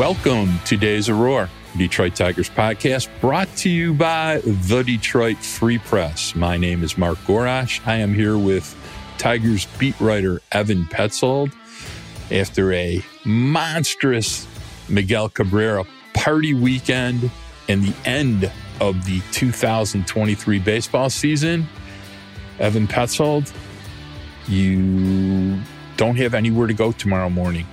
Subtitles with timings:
[0.00, 5.76] Welcome to Days of Roar, Detroit Tigers podcast, brought to you by the Detroit Free
[5.76, 6.34] Press.
[6.34, 7.86] My name is Mark Gorash.
[7.86, 8.74] I am here with
[9.18, 11.52] Tigers beat writer Evan Petzold
[12.32, 14.48] after a monstrous
[14.88, 17.30] Miguel Cabrera party weekend
[17.68, 21.68] and the end of the 2023 baseball season.
[22.58, 23.52] Evan Petzold,
[24.48, 25.60] you
[25.98, 27.66] don't have anywhere to go tomorrow morning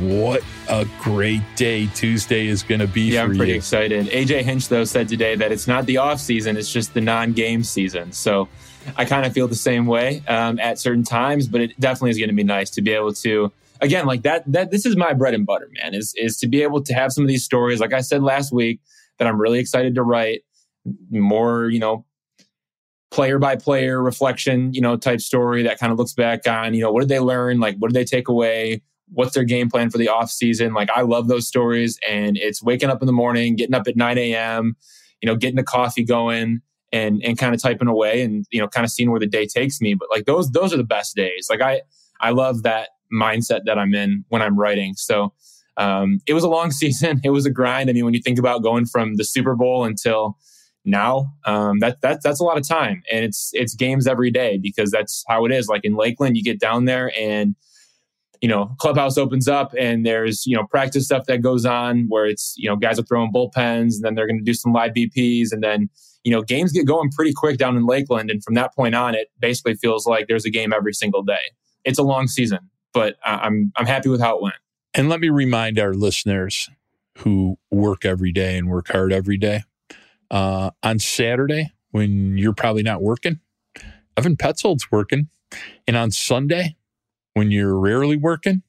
[0.00, 3.58] what a great day Tuesday is going to be yeah, I'm pretty you.
[3.58, 4.06] excited.
[4.06, 7.32] AJ Hinch, though, said today that it's not the off season, it's just the non
[7.32, 8.12] game season.
[8.12, 8.48] So
[8.96, 12.18] I kind of feel the same way um, at certain times, but it definitely is
[12.18, 13.52] going to be nice to be able to.
[13.80, 16.62] Again, like that, that this is my bread and butter, man, is, is to be
[16.62, 18.80] able to have some of these stories, like I said last week,
[19.18, 20.42] that I'm really excited to write
[21.10, 22.06] more, you know,
[23.10, 26.80] player by player reflection, you know, type story that kind of looks back on, you
[26.80, 27.60] know, what did they learn?
[27.60, 28.82] Like, what did they take away?
[29.12, 30.74] What's their game plan for the off season.
[30.74, 33.96] Like I love those stories, and it's waking up in the morning, getting up at
[33.96, 34.76] 9 a.m.,
[35.20, 36.60] you know, getting the coffee going
[36.92, 39.46] and and kind of typing away and you know kind of seeing where the day
[39.46, 39.94] takes me.
[39.94, 41.48] But like those those are the best days.
[41.50, 41.82] Like i
[42.20, 44.94] i love that mindset that i'm in when i'm writing.
[44.94, 45.32] So
[45.78, 47.20] um, it was a long season.
[47.22, 47.90] It was a grind.
[47.90, 50.38] I mean when you think about going from the super bowl until
[50.84, 53.02] now um, that, that that's a lot of time.
[53.10, 55.68] And it's it's games every day because that's how it is.
[55.68, 57.56] Like in lakeland you get down there and
[58.40, 62.26] you know, clubhouse opens up and there's, you know, practice stuff that goes on where
[62.26, 64.92] it's, you know, guys are throwing bullpens and then they're going to do some live
[64.92, 65.88] BPs and then,
[66.24, 68.30] you know, games get going pretty quick down in Lakeland.
[68.30, 71.52] And from that point on, it basically feels like there's a game every single day.
[71.84, 74.56] It's a long season, but I'm, I'm happy with how it went.
[74.94, 76.70] And let me remind our listeners
[77.18, 79.62] who work every day and work hard every day.
[80.30, 83.40] Uh, on Saturday, when you're probably not working,
[84.16, 85.28] Evan Petzold's working.
[85.86, 86.75] And on Sunday,
[87.36, 88.62] when you're rarely working.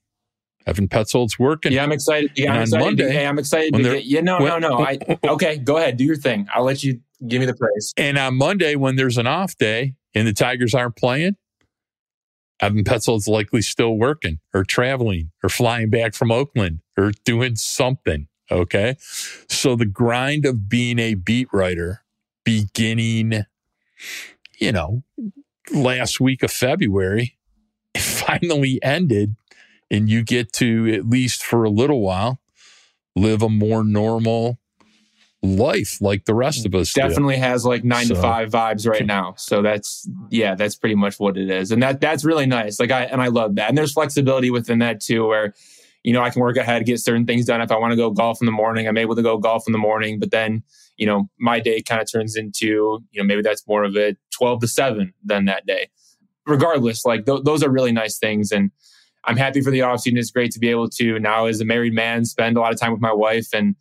[0.66, 1.72] Evan Petzold's working.
[1.72, 2.32] Yeah, I'm excited.
[2.36, 2.84] Yeah, I'm excited.
[2.84, 3.72] Monday, hey, I'm excited.
[3.72, 4.78] To get, yeah, no, when, no, no.
[4.80, 5.96] I, okay, go ahead.
[5.96, 6.46] Do your thing.
[6.54, 7.94] I'll let you give me the praise.
[7.96, 11.36] And on Monday, when there's an off day and the Tigers aren't playing,
[12.60, 18.28] Evan Petzold's likely still working or traveling or flying back from Oakland or doing something.
[18.50, 18.96] Okay.
[19.48, 22.02] So the grind of being a beat writer
[22.44, 23.46] beginning,
[24.58, 25.04] you know,
[25.72, 27.37] last week of February
[27.98, 29.36] finally ended
[29.90, 32.40] and you get to, at least for a little while,
[33.16, 34.58] live a more normal
[35.42, 37.40] life like the rest of us definitely do.
[37.40, 39.34] has like nine so, to five vibes right now.
[39.36, 41.70] So that's yeah that's pretty much what it is.
[41.70, 42.80] And that that's really nice.
[42.80, 43.68] Like i and i love that.
[43.68, 45.54] And there's flexibility within that too where
[46.02, 47.60] you know i can work ahead get certain things done.
[47.60, 49.72] If i want to go golf in the morning i'm able to go golf in
[49.72, 50.18] the morning.
[50.18, 50.64] But then
[50.96, 54.16] you know my day kind of turns into you know maybe that's more of a
[54.30, 55.88] 12 to 7 than that day
[56.48, 58.50] regardless, like th- those are really nice things.
[58.50, 58.70] And
[59.24, 60.18] I'm happy for the offseason.
[60.18, 62.80] It's great to be able to now, as a married man, spend a lot of
[62.80, 63.76] time with my wife and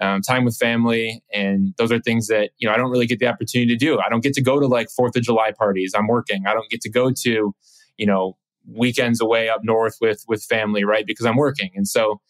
[0.00, 1.22] um, time with family.
[1.32, 3.98] And those are things that, you know, I don't really get the opportunity to do.
[3.98, 5.94] I don't get to go to like Fourth of July parties.
[5.96, 6.46] I'm working.
[6.46, 7.54] I don't get to go to,
[7.96, 11.06] you know, weekends away up north with with family, right?
[11.06, 11.70] Because I'm working.
[11.74, 12.20] And so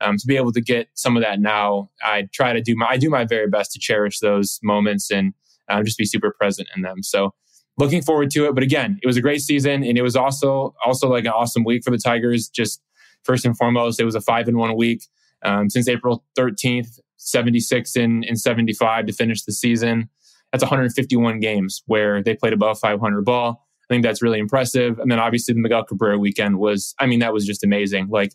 [0.00, 2.86] um, to be able to get some of that now, I try to do my
[2.90, 5.34] I do my very best to cherish those moments and
[5.68, 7.02] uh, just be super present in them.
[7.02, 7.34] So
[7.80, 8.54] looking forward to it.
[8.54, 11.64] But again, it was a great season, and it was also also like an awesome
[11.64, 12.48] week for the Tigers.
[12.48, 12.80] Just
[13.24, 15.02] first and foremost, it was a five and one week
[15.42, 20.08] um, since April thirteenth, seventy six and in seventy five to finish the season.
[20.52, 23.68] That's 151 games where they played above 500 ball.
[23.84, 24.98] I think that's really impressive.
[24.98, 28.08] And then obviously the Miguel Cabrera weekend was, I mean, that was just amazing.
[28.08, 28.32] Like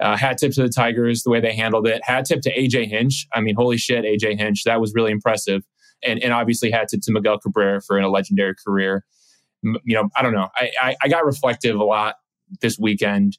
[0.00, 2.00] uh, hat tip to the Tigers, the way they handled it.
[2.04, 3.26] Hat tip to AJ Hinch.
[3.34, 4.64] I mean, holy shit, AJ Hinch.
[4.64, 5.62] That was really impressive
[6.02, 9.04] and, and obviously had to, to Miguel Cabrera for a legendary career.
[9.62, 10.48] You know, I don't know.
[10.54, 12.16] I, I, I got reflective a lot
[12.60, 13.38] this weekend,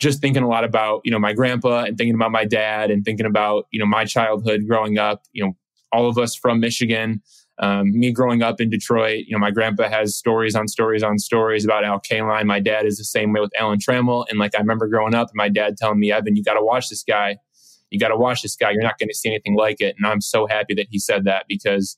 [0.00, 3.04] just thinking a lot about, you know, my grandpa and thinking about my dad and
[3.04, 5.52] thinking about, you know, my childhood growing up, you know,
[5.92, 7.22] all of us from Michigan,
[7.58, 11.18] um, me growing up in Detroit, you know, my grandpa has stories on stories on
[11.18, 12.46] stories about Al Kaline.
[12.46, 14.26] My dad is the same way with Alan Trammell.
[14.28, 16.64] And like, I remember growing up and my dad telling me, Evan, you got to
[16.64, 17.36] watch this guy
[17.92, 18.70] you got to watch this guy.
[18.70, 19.94] You're not going to see anything like it.
[19.98, 21.96] And I'm so happy that he said that because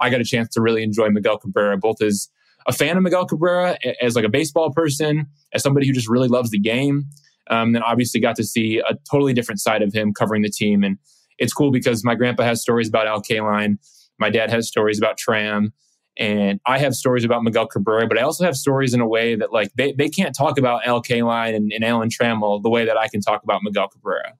[0.00, 2.28] I got a chance to really enjoy Miguel Cabrera, both as
[2.66, 6.28] a fan of Miguel Cabrera, as like a baseball person, as somebody who just really
[6.28, 7.06] loves the game.
[7.50, 10.84] Um, then obviously got to see a totally different side of him covering the team.
[10.84, 10.96] And
[11.38, 13.78] it's cool because my grandpa has stories about Al Kaline.
[14.18, 15.72] My dad has stories about Tram.
[16.18, 19.34] And I have stories about Miguel Cabrera, but I also have stories in a way
[19.34, 22.84] that like they, they can't talk about Al Kaline and, and Alan Trammell the way
[22.84, 24.34] that I can talk about Miguel Cabrera.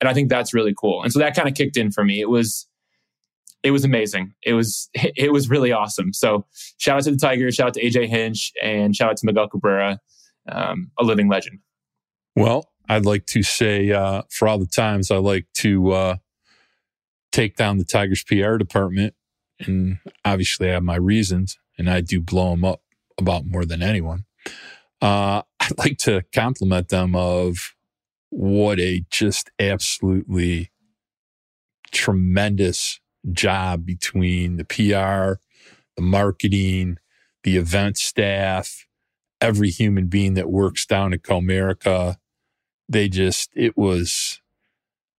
[0.00, 1.02] And I think that's really cool.
[1.02, 2.20] And so that kind of kicked in for me.
[2.20, 2.66] It was
[3.62, 4.34] it was amazing.
[4.42, 6.12] It was it was really awesome.
[6.12, 6.46] So
[6.78, 9.48] shout out to the Tigers, shout out to AJ Hinch, and shout out to Miguel
[9.48, 10.00] Cabrera,
[10.50, 11.58] um, a living legend.
[12.36, 16.16] Well, I'd like to say uh, for all the times I like to uh,
[17.32, 19.14] take down the Tigers PR department,
[19.60, 22.82] and obviously I have my reasons, and I do blow them up
[23.18, 24.24] about more than anyone.
[25.02, 27.74] Uh, I'd like to compliment them of
[28.30, 30.70] what a just absolutely
[31.92, 33.00] tremendous
[33.32, 35.40] job between the PR,
[35.96, 36.98] the marketing,
[37.42, 38.86] the event staff,
[39.40, 42.16] every human being that works down at Comerica.
[42.88, 44.40] They just, it was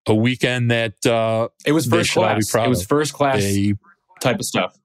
[0.08, 2.54] a weekend that uh, it was first class.
[2.54, 3.76] It was first class they,
[4.22, 4.78] type of stuff.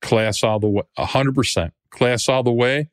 [0.00, 1.72] Class all the way, 100%.
[1.90, 2.88] Class all the way.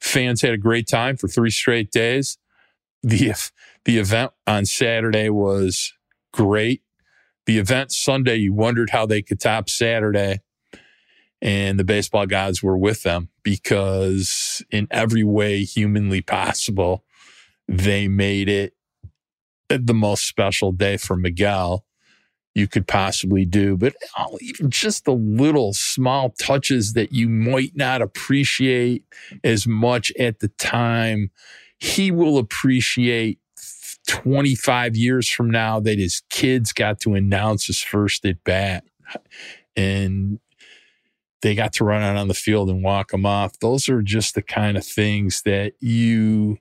[0.00, 2.38] Fans had a great time for three straight days.
[3.02, 3.34] The,
[3.84, 5.92] the event on Saturday was
[6.32, 6.82] great.
[7.46, 10.40] The event Sunday, you wondered how they could top Saturday.
[11.40, 17.04] And the baseball gods were with them because, in every way humanly possible,
[17.66, 18.74] they made it
[19.68, 21.84] the most special day for Miguel
[22.54, 23.76] you could possibly do.
[23.76, 29.04] But oh, even just the little small touches that you might not appreciate
[29.42, 31.30] as much at the time,
[31.78, 33.38] he will appreciate
[34.08, 38.84] 25 years from now that his kids got to announce his first at bat
[39.76, 40.38] and
[41.42, 43.58] they got to run out on the field and walk him off.
[43.58, 46.58] Those are just the kind of things that you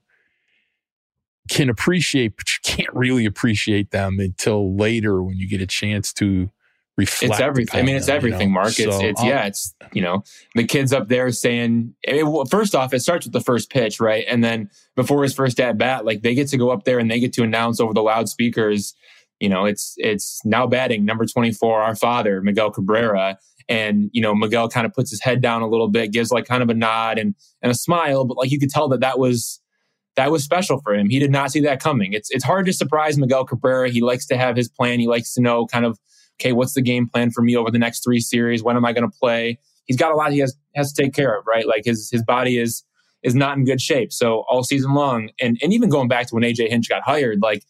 [1.50, 6.14] can appreciate, but you can't really appreciate them until later when you get a chance
[6.14, 6.50] to
[6.98, 7.34] reflect.
[7.34, 7.80] It's everything.
[7.80, 8.62] I mean, it's everything, you know?
[8.62, 8.80] Mark.
[8.80, 10.24] It's, so, it's uh, yeah, it's, you know,
[10.56, 14.26] the kids up there saying, well, first off, it starts with the first pitch, right?
[14.28, 17.10] And then before his first at bat, like they get to go up there and
[17.10, 18.94] they get to announce over the loudspeakers,
[19.40, 23.38] you know, it's, it's now batting number 24, our father, Miguel Cabrera.
[23.70, 26.46] And, you know, Miguel kind of puts his head down a little bit, gives like
[26.46, 29.18] kind of a nod and, and a smile, but like you could tell that that
[29.18, 29.62] was,
[30.18, 31.10] that was special for him.
[31.10, 32.12] He did not see that coming.
[32.12, 33.90] It's it's hard to surprise Miguel Cabrera.
[33.90, 35.00] He likes to have his plan.
[35.00, 35.98] He likes to know kind of
[36.42, 38.64] okay, what's the game plan for me over the next three series?
[38.64, 39.60] When am I going to play?
[39.86, 41.68] He's got a lot he has has to take care of, right?
[41.68, 42.84] Like his his body is
[43.24, 44.12] is not in good shape.
[44.12, 47.42] So all season long, and and even going back to when AJ Hinch got hired,
[47.42, 47.64] like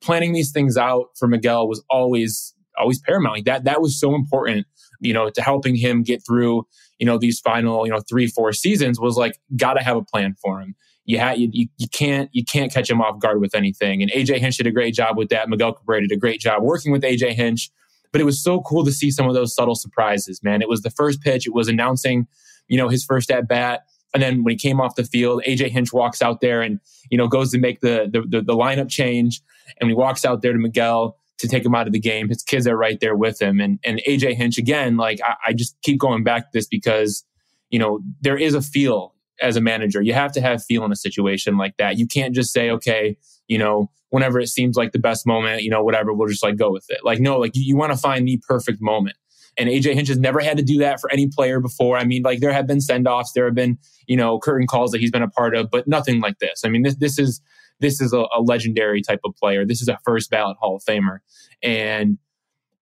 [0.00, 3.36] planning these things out for Miguel was always always paramount.
[3.36, 4.66] Like that that was so important,
[5.00, 6.66] you know, to helping him get through,
[6.98, 10.02] you know, these final, you know, three, four seasons was like got to have a
[10.02, 10.74] plan for him
[11.06, 14.02] you, ha- you, you can't you can't catch him off guard with anything.
[14.02, 15.48] And AJ Hinch did a great job with that.
[15.48, 17.70] Miguel Cabrera did a great job working with AJ Hinch.
[18.14, 20.62] But it was so cool to see some of those subtle surprises, man.
[20.62, 21.48] It was the first pitch.
[21.48, 22.28] It was announcing,
[22.68, 23.86] you know, his first at bat.
[24.14, 26.78] And then when he came off the field, AJ Hinch walks out there and,
[27.10, 29.42] you know, goes to make the, the, the, the lineup change.
[29.80, 32.28] And he walks out there to Miguel to take him out of the game.
[32.28, 33.58] His kids are right there with him.
[33.58, 37.24] And, and AJ Hinch, again, like I, I just keep going back to this because,
[37.70, 39.12] you know, there is a feel
[39.42, 40.00] as a manager.
[40.00, 41.98] You have to have feel in a situation like that.
[41.98, 43.16] You can't just say, okay,
[43.48, 46.56] you know, whenever it seems like the best moment, you know, whatever, we'll just like
[46.56, 47.00] go with it.
[47.04, 49.16] Like, no, like you, you want to find the perfect moment.
[49.56, 51.96] And AJ Hinch has never had to do that for any player before.
[51.96, 54.90] I mean, like there have been send offs, there have been, you know, curtain calls
[54.90, 56.62] that he's been a part of, but nothing like this.
[56.64, 57.40] I mean, this this is
[57.80, 59.64] this is a, a legendary type of player.
[59.64, 61.18] This is a first ballot Hall of Famer.
[61.62, 62.18] And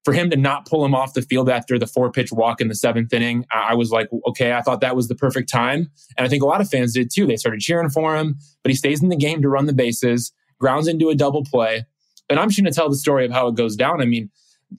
[0.04, 2.68] for him to not pull him off the field after the four pitch walk in
[2.68, 5.90] the seventh inning, I was like, okay, I thought that was the perfect time.
[6.16, 7.26] And I think a lot of fans did too.
[7.26, 10.32] They started cheering for him, but he stays in the game to run the bases,
[10.62, 11.84] grounds into a double play.
[12.30, 14.00] And I'm just going to tell the story of how it goes down.
[14.00, 14.30] I mean,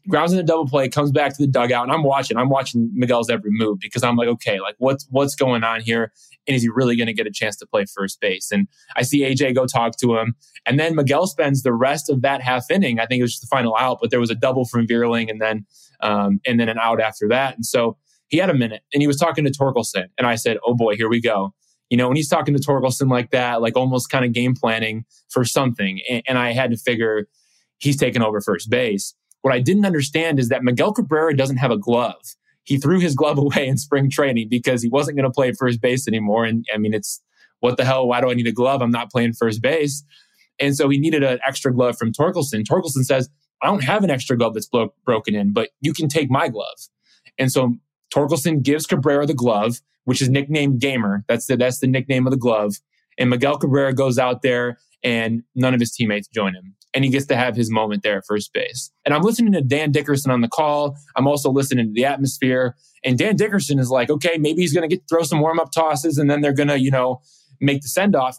[0.07, 2.37] grounds in a double play, comes back to the dugout, and I'm watching.
[2.37, 6.11] I'm watching Miguel's every move because I'm like, okay, like what's what's going on here?
[6.47, 8.49] And is he really going to get a chance to play first base?
[8.51, 10.35] And I see AJ go talk to him,
[10.65, 12.99] and then Miguel spends the rest of that half inning.
[12.99, 15.29] I think it was just the final out, but there was a double from Vierling,
[15.29, 15.65] and then
[15.99, 17.55] um, and then an out after that.
[17.55, 17.97] And so
[18.29, 20.95] he had a minute, and he was talking to Torkelson, and I said, oh boy,
[20.95, 21.53] here we go.
[21.89, 25.05] You know, when he's talking to Torkelson like that, like almost kind of game planning
[25.29, 27.27] for something, and, and I had to figure
[27.77, 29.13] he's taking over first base.
[29.41, 32.21] What I didn't understand is that Miguel Cabrera doesn't have a glove.
[32.63, 35.81] He threw his glove away in spring training because he wasn't going to play first
[35.81, 36.45] base anymore.
[36.45, 37.21] And I mean, it's
[37.59, 38.07] what the hell?
[38.07, 38.81] Why do I need a glove?
[38.81, 40.03] I'm not playing first base.
[40.59, 42.63] And so he needed an extra glove from Torkelson.
[42.63, 43.29] Torkelson says,
[43.61, 46.49] I don't have an extra glove that's blo- broken in, but you can take my
[46.49, 46.77] glove.
[47.39, 47.75] And so
[48.13, 51.23] Torkelson gives Cabrera the glove, which is nicknamed Gamer.
[51.27, 52.75] That's the, that's the nickname of the glove.
[53.17, 57.09] And Miguel Cabrera goes out there and none of his teammates join him and he
[57.09, 58.91] gets to have his moment there at first base.
[59.05, 60.95] And I'm listening to Dan Dickerson on the call.
[61.15, 62.75] I'm also listening to the atmosphere.
[63.03, 65.71] And Dan Dickerson is like, okay, maybe he's going to get throw some warm up
[65.71, 67.21] tosses, and then they're going to, you know,
[67.59, 68.37] make the send off.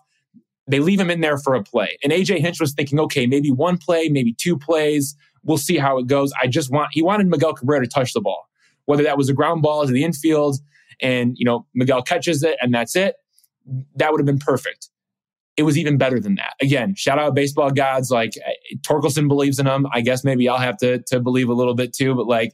[0.67, 1.99] They leave him in there for a play.
[2.03, 5.15] And AJ Hinch was thinking, okay, maybe one play, maybe two plays.
[5.43, 6.33] We'll see how it goes.
[6.41, 8.49] I just want he wanted Miguel Cabrera to touch the ball,
[8.87, 10.59] whether that was a ground ball to the infield,
[11.01, 13.17] and you know Miguel catches it, and that's it.
[13.97, 14.91] That would have been perfect.
[15.57, 16.55] it was even better than that.
[16.61, 18.11] Again, shout out baseball gods.
[18.11, 19.87] Like eh, Torkelson believes in them.
[19.93, 22.15] I guess maybe I'll have to to believe a little bit too.
[22.15, 22.53] But like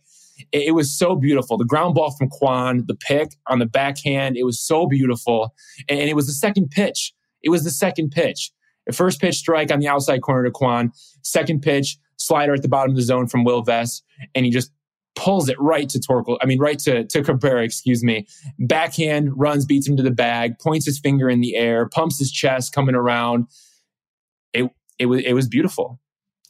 [0.52, 1.56] it, it was so beautiful.
[1.56, 5.54] The ground ball from Kwan, the pick on the backhand, it was so beautiful.
[5.88, 7.12] And, it was the second pitch.
[7.42, 8.50] It was the second pitch.
[8.86, 10.92] The first pitch strike on the outside corner to Kwan.
[11.22, 14.72] Second pitch slider at the bottom of the zone from Will Vest, and he just
[15.16, 16.38] pulls it right to Torkel.
[16.40, 18.26] I mean, right to to Cabrera, excuse me.
[18.58, 22.30] Backhand runs, beats him to the bag, points his finger in the air, pumps his
[22.30, 23.46] chest, coming around.
[24.52, 26.00] It it was it was beautiful.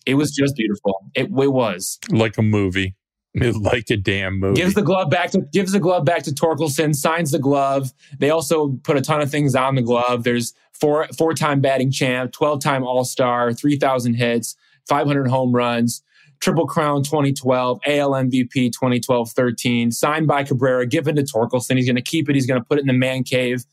[0.06, 0.94] It was just beautiful.
[1.14, 2.96] It, it was like a movie.
[3.34, 4.60] like a damn movie.
[4.60, 7.92] Gives the glove back to gives the glove back to Torkelson, signs the glove.
[8.18, 10.24] They also put a ton of things on the glove.
[10.24, 14.56] There's four four time batting champ, 12 time All Star, 3,000 hits,
[14.88, 16.02] 500 home runs,
[16.40, 21.76] Triple Crown 2012, AL MVP 2012 13, signed by Cabrera, given to Torkelson.
[21.76, 22.34] He's going to keep it.
[22.34, 23.64] He's going to put it in the man cave.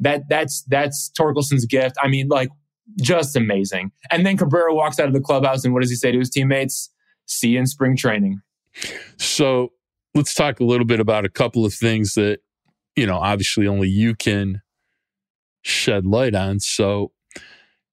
[0.00, 1.96] That that's that's Torkelson's gift.
[2.02, 2.50] I mean, like
[3.00, 3.92] just amazing.
[4.10, 6.30] And then Cabrera walks out of the clubhouse and what does he say to his
[6.30, 6.90] teammates?
[7.26, 8.40] See you in spring training.
[9.16, 9.72] So
[10.14, 12.40] let's talk a little bit about a couple of things that,
[12.96, 14.62] you know, obviously only you can
[15.62, 16.60] shed light on.
[16.60, 17.12] So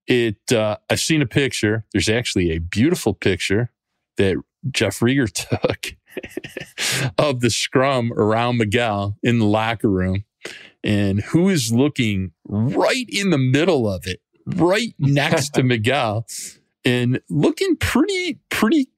[0.07, 1.85] it, uh, I've seen a picture.
[1.91, 3.71] There's actually a beautiful picture
[4.17, 4.41] that
[4.71, 5.95] Jeff Rieger took
[7.17, 10.23] of the scrum around Miguel in the locker room.
[10.83, 16.27] And who is looking right in the middle of it, right next to Miguel,
[16.83, 18.89] and looking pretty, pretty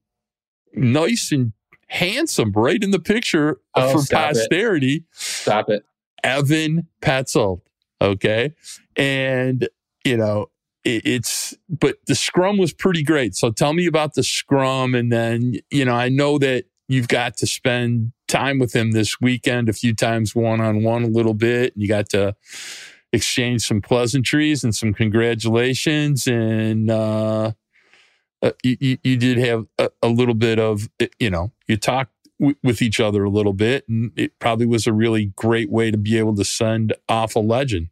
[0.74, 1.54] nice and
[1.88, 4.96] handsome right in the picture oh, for posterity.
[4.96, 5.04] It.
[5.14, 5.86] Stop it.
[6.24, 7.62] Evan Petzold.
[8.02, 8.54] Okay.
[8.96, 9.70] And,
[10.04, 10.50] you know,
[10.88, 13.36] it's, but the scrum was pretty great.
[13.36, 14.96] So tell me about the scrum.
[14.96, 19.20] And then, you know, I know that you've got to spend time with him this
[19.20, 21.74] weekend a few times one on one a little bit.
[21.74, 22.36] And you got to
[23.12, 26.28] exchange some pleasantries and some congratulations.
[26.28, 27.52] And, uh,
[28.42, 30.88] uh, you, you did have a, a, little bit of,
[31.20, 34.94] you know, you talked with each other a little bit, and it probably was a
[34.94, 37.90] really great way to be able to send off a legend.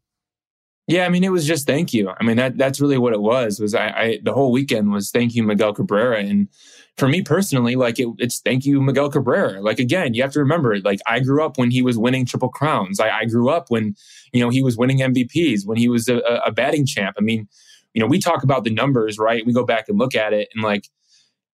[0.87, 2.11] Yeah, I mean, it was just thank you.
[2.19, 3.59] I mean, that that's really what it was.
[3.59, 6.47] Was I, I the whole weekend was thank you, Miguel Cabrera, and
[6.97, 9.61] for me personally, like it, it's thank you, Miguel Cabrera.
[9.61, 12.49] Like again, you have to remember, like I grew up when he was winning triple
[12.49, 12.99] crowns.
[12.99, 13.95] I, I grew up when
[14.31, 17.15] you know he was winning MVPs, when he was a, a batting champ.
[17.17, 17.47] I mean,
[17.95, 19.43] you know, we talk about the numbers, right?
[19.43, 20.87] We go back and look at it and like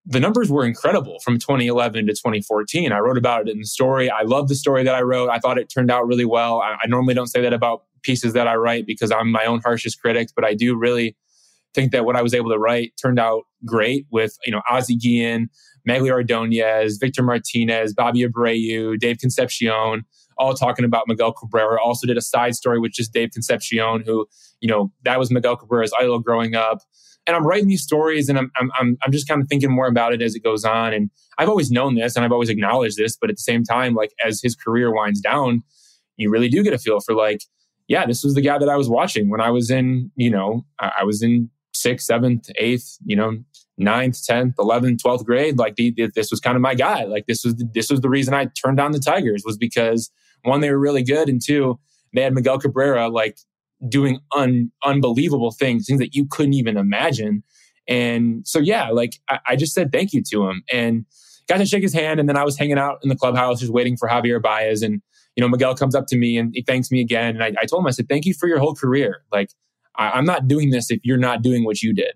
[0.04, 2.92] the numbers were incredible from 2011 to 2014.
[2.92, 4.10] I wrote about it in the story.
[4.10, 5.30] I love the story that I wrote.
[5.30, 6.60] I thought it turned out really well.
[6.60, 9.60] I, I, normally don't say that about pieces that I write because I'm my own
[9.60, 11.16] harshest critic, but I do really
[11.74, 14.96] think that what I was able to write turned out great with, you know, Ozzie
[14.96, 15.48] Guillen,
[15.88, 20.04] Magglio Ordonez, Victor Martinez, Bobby Abreu, Dave Concepcion,
[20.38, 21.80] all talking about Miguel Cabrera.
[21.82, 24.26] Also did a side story with just Dave Concepcion, who,
[24.60, 26.78] you know, that was Miguel Cabrera's idol growing up.
[27.26, 30.12] And I'm writing these stories and I'm, I'm, I'm just kind of thinking more about
[30.12, 30.92] it as it goes on.
[30.92, 33.94] And I've always known this and I've always acknowledged this, but at the same time,
[33.94, 35.62] like as his career winds down,
[36.16, 37.42] you really do get a feel for like,
[37.88, 40.64] yeah, this was the guy that I was watching when I was in, you know,
[40.78, 43.38] I was in sixth, seventh, eighth, you know,
[43.78, 45.58] ninth, tenth, eleventh, twelfth grade.
[45.58, 47.04] Like the, this was kind of my guy.
[47.04, 50.10] Like this was the, this was the reason I turned down the Tigers was because
[50.44, 51.78] one, they were really good, and two,
[52.14, 53.38] they had Miguel Cabrera like
[53.88, 57.42] doing un, unbelievable things, things that you couldn't even imagine.
[57.88, 61.04] And so, yeah, like I, I, just said thank you to him and
[61.48, 62.20] got to shake his hand.
[62.20, 64.82] And then I was hanging out in the clubhouse just waiting for Javier Baez.
[64.82, 65.02] And,
[65.36, 67.36] you know, Miguel comes up to me and he thanks me again.
[67.36, 69.24] And I, I told him, I said, thank you for your whole career.
[69.32, 69.50] Like,
[69.96, 72.14] I, am not doing this if you're not doing what you did.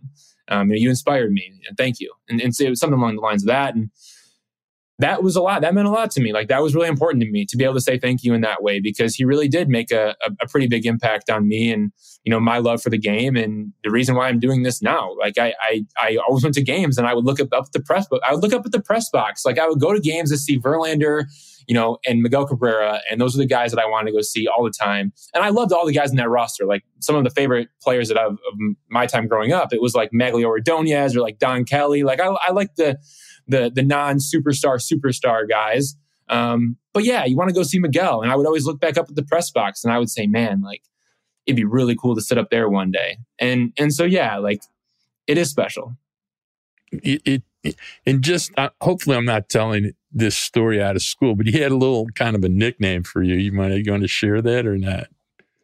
[0.49, 1.53] Um, you, know, you inspired me.
[1.69, 2.13] And thank you.
[2.29, 3.75] And, and so it was something along the lines of that.
[3.75, 3.91] And
[4.99, 5.61] that was a lot.
[5.61, 6.33] That meant a lot to me.
[6.33, 8.41] Like that was really important to me to be able to say thank you in
[8.41, 11.71] that way because he really did make a, a, a, pretty big impact on me
[11.71, 11.93] and
[12.25, 15.15] you know my love for the game and the reason why I'm doing this now.
[15.19, 17.81] Like I I, I always went to games and I would look up, up the
[17.81, 18.23] press book.
[18.27, 19.45] I would look up at the press box.
[19.45, 21.25] Like I would go to games to see Verlander,
[21.67, 24.23] you know, and Miguel Cabrera, and those are the guys that I wanted to go
[24.23, 25.13] see all the time.
[25.35, 26.65] And I loved all the guys in that roster.
[26.65, 29.95] Like some of the favorite players that I've of my time growing up, it was
[29.95, 32.03] like Magglio Ordonez or like Don Kelly.
[32.03, 32.99] Like I I like the
[33.47, 35.97] the the non superstar superstar guys.
[36.29, 38.97] Um, but yeah, you want to go see Miguel, and I would always look back
[38.97, 40.83] up at the press box, and I would say, man, like
[41.47, 43.19] it'd be really cool to sit up there one day.
[43.39, 44.61] And and so yeah, like
[45.27, 45.97] it is special.
[46.93, 47.43] It, it
[48.05, 51.73] and just uh, hopefully I'm not telling this story out of school, but he had
[51.73, 53.35] a little kind of a nickname for you.
[53.35, 55.09] You might going to share that or not?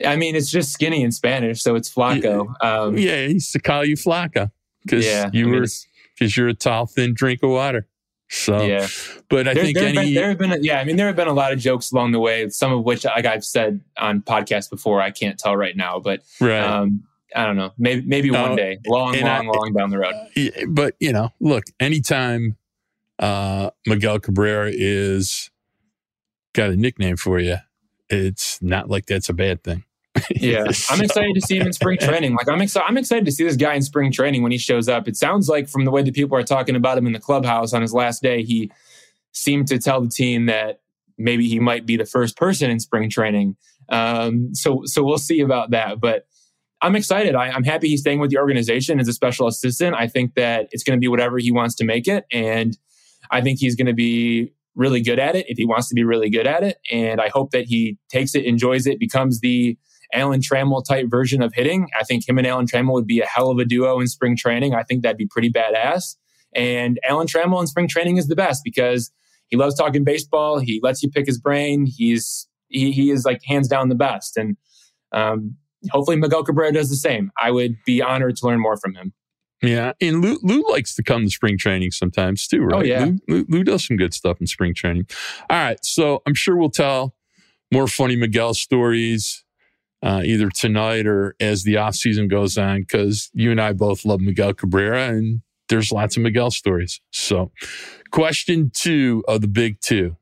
[0.05, 2.53] I mean, it's just skinny in Spanish, so it's Flaco.
[2.63, 4.51] Um, yeah, he used to call you Flaca
[4.83, 5.67] because yeah, you I mean, were
[6.23, 7.87] because you're a tall, thin drink of water.
[8.29, 8.87] So, yeah.
[9.29, 11.07] but I there, think there any, have been, there have been, yeah, I mean, there
[11.07, 13.81] have been a lot of jokes along the way, some of which, like I've said
[13.99, 16.61] on podcasts before, I can't tell right now, but, right.
[16.61, 17.73] Um, I don't know.
[17.79, 20.15] Maybe maybe No, one day, long, long, I- long down the road.
[20.69, 22.59] But you know, look, anytime
[23.19, 25.51] uh, Miguel Cabrera is
[26.53, 27.57] got a nickname for you,
[28.11, 29.85] it's not like that's a bad thing.
[30.35, 32.35] Yeah, I'm excited to see him in spring training.
[32.35, 32.87] Like I'm excited.
[32.89, 35.07] I'm excited to see this guy in spring training when he shows up.
[35.07, 37.73] It sounds like from the way that people are talking about him in the clubhouse
[37.73, 38.71] on his last day, he
[39.33, 40.81] seemed to tell the team that
[41.19, 43.57] maybe he might be the first person in spring training.
[43.89, 46.01] Um, so so we'll see about that.
[46.01, 46.27] But
[46.81, 47.35] I'm excited.
[47.35, 49.95] I, I'm happy he's staying with the organization as a special assistant.
[49.97, 52.77] I think that it's going to be whatever he wants to make it, and
[53.31, 56.05] I think he's going to be really good at it if he wants to be
[56.05, 56.79] really good at it.
[56.91, 59.77] And I hope that he takes it, enjoys it, becomes the
[60.13, 61.89] Alan Trammell type version of hitting.
[61.99, 64.37] I think him and Alan Trammell would be a hell of a duo in spring
[64.37, 64.75] training.
[64.75, 66.17] I think that'd be pretty badass.
[66.55, 69.11] And Alan Trammell in spring training is the best because
[69.49, 70.59] he loves talking baseball.
[70.59, 71.87] He lets you pick his brain.
[71.87, 74.37] He's he, he is like hands down the best.
[74.37, 74.57] And
[75.13, 75.57] um,
[75.91, 77.31] hopefully Miguel Cabrera does the same.
[77.41, 79.13] I would be honored to learn more from him.
[79.63, 82.81] Yeah, and Lou, Lou likes to come to spring training sometimes too, right?
[82.81, 83.05] Oh, yeah.
[83.05, 85.07] Lou, Lou, Lou does some good stuff in spring training.
[85.49, 87.15] All right, so I'm sure we'll tell
[87.71, 89.45] more funny Miguel stories
[90.03, 94.05] uh, either tonight or as the off season goes on, because you and I both
[94.05, 97.01] love Miguel Cabrera, and there's lots of Miguel stories.
[97.11, 97.53] So,
[98.11, 100.17] question two of the big two: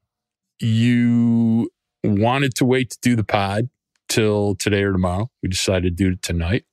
[0.61, 1.71] You
[2.05, 3.69] wanted to wait to do the pod
[4.09, 5.31] till today or tomorrow.
[5.43, 6.65] We decided to do it tonight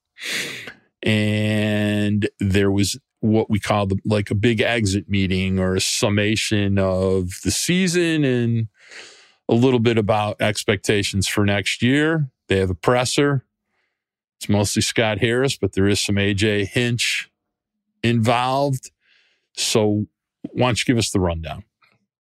[1.04, 6.78] and there was what we call the, like a big exit meeting or a summation
[6.78, 8.68] of the season and
[9.50, 12.30] a little bit about expectations for next year.
[12.48, 13.46] They have a presser.
[14.40, 17.30] It's mostly Scott Harris, but there is some AJ Hinch
[18.04, 18.92] involved.
[19.56, 20.06] So
[20.52, 21.64] why don't you give us the rundown?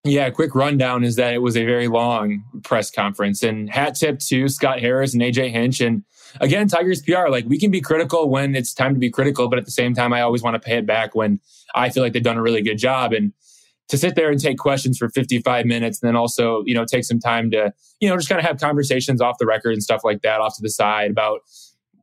[0.03, 4.19] Yeah, quick rundown is that it was a very long press conference and hat tip
[4.19, 5.81] to Scott Harris and AJ Hinch.
[5.81, 6.03] And
[6.39, 9.59] again, Tigers PR, like we can be critical when it's time to be critical, but
[9.59, 11.39] at the same time, I always want to pay it back when
[11.75, 13.11] I feel like they've done a really good job.
[13.11, 13.33] And
[13.89, 17.05] to sit there and take questions for 55 minutes and then also, you know, take
[17.05, 20.01] some time to, you know, just kind of have conversations off the record and stuff
[20.03, 21.41] like that off to the side about,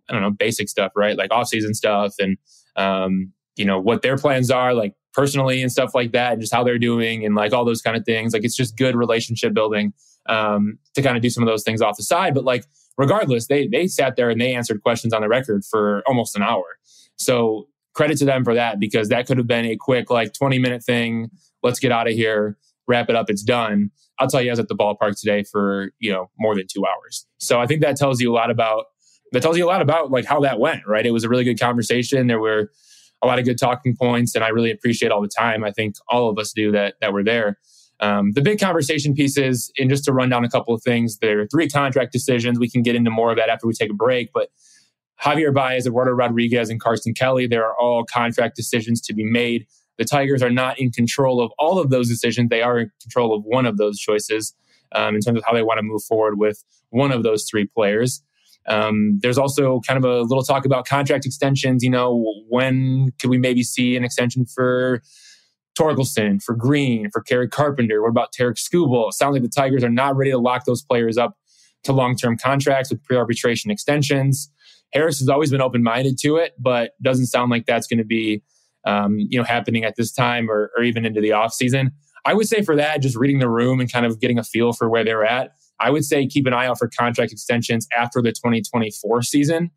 [0.08, 1.16] I don't know, basic stuff, right?
[1.16, 2.38] Like off-season stuff and,
[2.76, 6.52] um, you know, what their plans are, like personally and stuff like that, and just
[6.52, 8.32] how they're doing and like all those kind of things.
[8.32, 9.92] Like it's just good relationship building
[10.26, 12.34] um, to kind of do some of those things off the side.
[12.34, 12.64] But like
[12.98, 16.42] regardless, they they sat there and they answered questions on the record for almost an
[16.42, 16.64] hour.
[17.16, 20.58] So credit to them for that because that could have been a quick like 20
[20.58, 21.30] minute thing.
[21.64, 23.90] Let's get out of here, wrap it up, it's done.
[24.20, 26.84] I'll tell you, I was at the ballpark today for you know more than two
[26.86, 27.26] hours.
[27.38, 28.84] So I think that tells you a lot about
[29.32, 30.82] that tells you a lot about like how that went.
[30.86, 31.04] Right?
[31.04, 32.28] It was a really good conversation.
[32.28, 32.70] There were
[33.22, 35.64] a lot of good talking points, and I really appreciate all the time.
[35.64, 37.58] I think all of us do that that were there.
[38.00, 41.40] Um, the big conversation pieces, and just to run down a couple of things, there
[41.40, 42.58] are three contract decisions.
[42.58, 44.50] We can get into more of that after we take a break, but
[45.22, 49.66] Javier Baez, Eduardo Rodriguez, and Carson Kelly, there are all contract decisions to be made.
[49.98, 52.50] The Tigers are not in control of all of those decisions.
[52.50, 54.54] They are in control of one of those choices
[54.92, 57.66] um, in terms of how they want to move forward with one of those three
[57.66, 58.22] players.
[58.66, 61.82] Um, there's also kind of a little talk about contract extensions.
[61.82, 65.02] You know, when could we maybe see an extension for
[65.78, 68.00] Torkelson, for Green, for Kerry Carpenter?
[68.00, 69.12] What about Tarik Skubal?
[69.12, 71.36] Sounds like the Tigers are not ready to lock those players up
[71.82, 74.50] to long-term contracts with pre-arbitration extensions.
[74.92, 78.42] Harris has always been open-minded to it, but doesn't sound like that's going to be,
[78.84, 81.92] um, you know, happening at this time or, or even into the off season.
[82.24, 84.72] I would say for that, just reading the room and kind of getting a feel
[84.72, 88.22] for where they're at, I would say keep an eye out for contract extensions after
[88.22, 89.70] the 2024 season.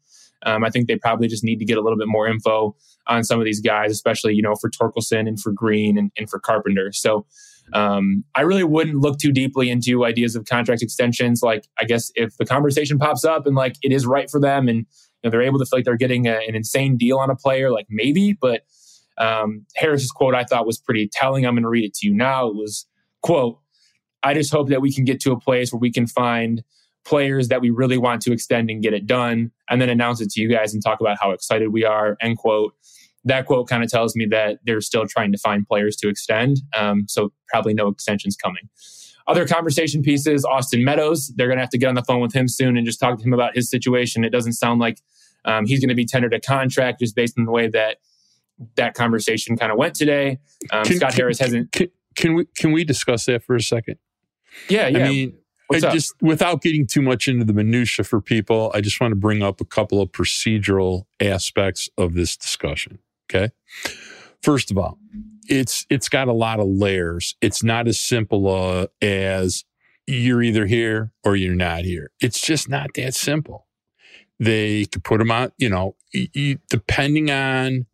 [0.45, 2.75] Um, I think they probably just need to get a little bit more info
[3.07, 6.29] on some of these guys, especially you know for Torkelson and for Green and, and
[6.29, 6.91] for Carpenter.
[6.93, 7.25] So
[7.73, 11.41] um, I really wouldn't look too deeply into ideas of contract extensions.
[11.41, 14.67] Like I guess if the conversation pops up and like it is right for them
[14.67, 14.85] and you
[15.23, 17.71] know, they're able to feel like they're getting a, an insane deal on a player,
[17.71, 18.37] like maybe.
[18.39, 18.61] But
[19.17, 21.45] um, Harris's quote I thought was pretty telling.
[21.45, 22.47] I'm going to read it to you now.
[22.47, 22.85] It was
[23.21, 23.59] quote.
[24.23, 26.63] I just hope that we can get to a place where we can find
[27.05, 30.29] players that we really want to extend and get it done, and then announce it
[30.31, 32.17] to you guys and talk about how excited we are.
[32.21, 32.73] End quote.
[33.23, 36.57] That quote kind of tells me that they're still trying to find players to extend.
[36.75, 38.69] Um, so probably no extensions coming.
[39.27, 41.33] Other conversation pieces: Austin Meadows.
[41.35, 43.17] They're going to have to get on the phone with him soon and just talk
[43.17, 44.23] to him about his situation.
[44.23, 44.99] It doesn't sound like
[45.45, 47.97] um, he's going to be tendered a contract just based on the way that
[48.75, 50.39] that conversation kind of went today.
[50.71, 51.71] Um, Can- Scott can- Harris hasn't.
[51.71, 53.97] Can, can we can we discuss that for a second?
[54.69, 55.05] Yeah, yeah.
[55.05, 55.37] I mean,
[55.71, 59.15] I just without getting too much into the minutia for people, I just want to
[59.15, 62.99] bring up a couple of procedural aspects of this discussion.
[63.29, 63.51] Okay.
[64.41, 64.97] First of all,
[65.49, 67.35] it's it's got a lot of layers.
[67.41, 69.65] It's not as simple uh, as
[70.07, 72.11] you're either here or you're not here.
[72.21, 73.67] It's just not that simple.
[74.39, 77.87] They could put them out, you know, you, depending on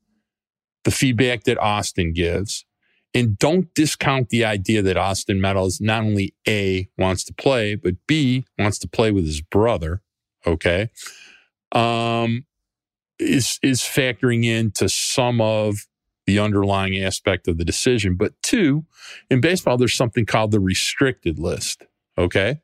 [0.83, 2.65] the feedback that Austin gives,
[3.13, 7.95] and don't discount the idea that Austin Meadows not only A, wants to play, but
[8.07, 10.01] B, wants to play with his brother.
[10.45, 10.89] Okay.
[11.71, 12.45] Um,
[13.19, 15.87] is, is factoring into some of
[16.25, 18.15] the underlying aspect of the decision.
[18.15, 18.85] But two,
[19.29, 21.85] in baseball, there's something called the restricted list.
[22.17, 22.59] Okay.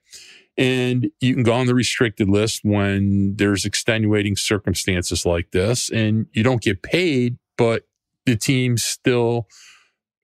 [0.58, 6.28] And you can go on the restricted list when there's extenuating circumstances like this and
[6.34, 7.84] you don't get paid, but
[8.26, 9.48] the team still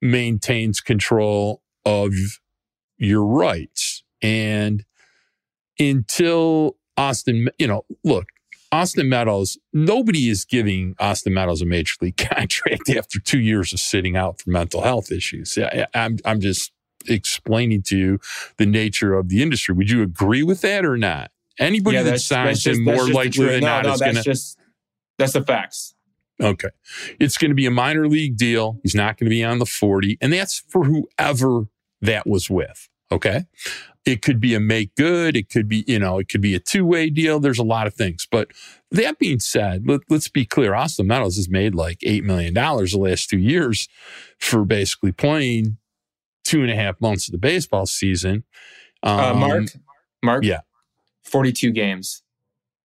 [0.02, 2.14] maintains control of
[2.98, 4.04] your rights.
[4.22, 4.86] And
[5.80, 8.28] until Austin, you know, look,
[8.72, 13.80] Austin Meadows, nobody is giving Austin Meadows a major league contract after two years of
[13.80, 15.58] sitting out for mental health issues.
[15.94, 16.72] I'm, I'm just
[17.08, 18.20] explaining to you
[18.58, 19.76] the nature of the industry.
[19.76, 21.32] Would you agree with that or not?
[21.58, 24.24] Anybody yeah, that signs him more likely than no, not no, is going to.
[24.24, 24.60] Just,
[25.18, 25.95] that's the facts.
[26.42, 26.70] Okay.
[27.20, 28.80] It's going to be a minor league deal.
[28.84, 30.18] He's not going to be on the 40.
[30.22, 31.68] And that's for whoever
[32.02, 32.90] that was with.
[33.12, 33.46] Okay.
[34.06, 35.36] It could be a make good.
[35.36, 37.40] It could be, you know, it could be a two way deal.
[37.40, 38.28] There's a lot of things.
[38.30, 38.52] But
[38.92, 40.76] that being said, let, us be clear.
[40.76, 43.88] Austin Meadows has made like $8 million the last two years
[44.40, 45.78] for basically playing
[46.44, 48.44] two and a half months of the baseball season.
[49.02, 49.64] Um, uh, Mark,
[50.24, 50.62] Mark, yeah,
[51.24, 52.22] 42 games.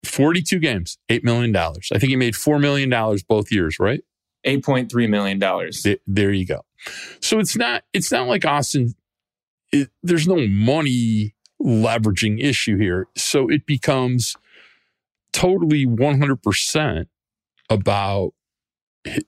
[0.04, 1.54] 42 games, $8 million.
[1.56, 2.90] I think he made $4 million
[3.28, 4.02] both years, right?
[4.46, 5.38] $8.3 million.
[6.06, 6.64] There you go.
[7.20, 8.94] So it's not, it's not like Austin
[9.72, 13.08] it, there's no money leveraging issue here.
[13.16, 14.36] So it becomes
[15.32, 17.06] totally 100%
[17.68, 18.32] about,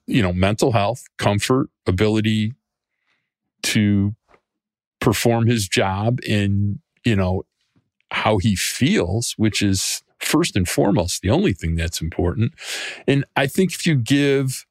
[0.06, 2.54] you know, mental health, comfort, ability
[3.62, 4.14] to
[5.00, 7.44] perform his job in, you know,
[8.10, 12.52] how he feels, which is first and foremost the only thing that's important.
[13.06, 14.64] And I think if you give,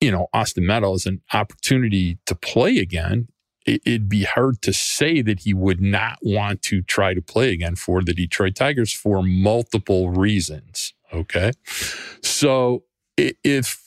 [0.00, 3.28] you know, Austin Meadows an opportunity to play again,
[3.66, 7.74] it'd be hard to say that he would not want to try to play again
[7.74, 10.94] for the Detroit Tigers for multiple reasons.
[11.12, 11.52] Okay.
[12.22, 12.84] So
[13.16, 13.82] if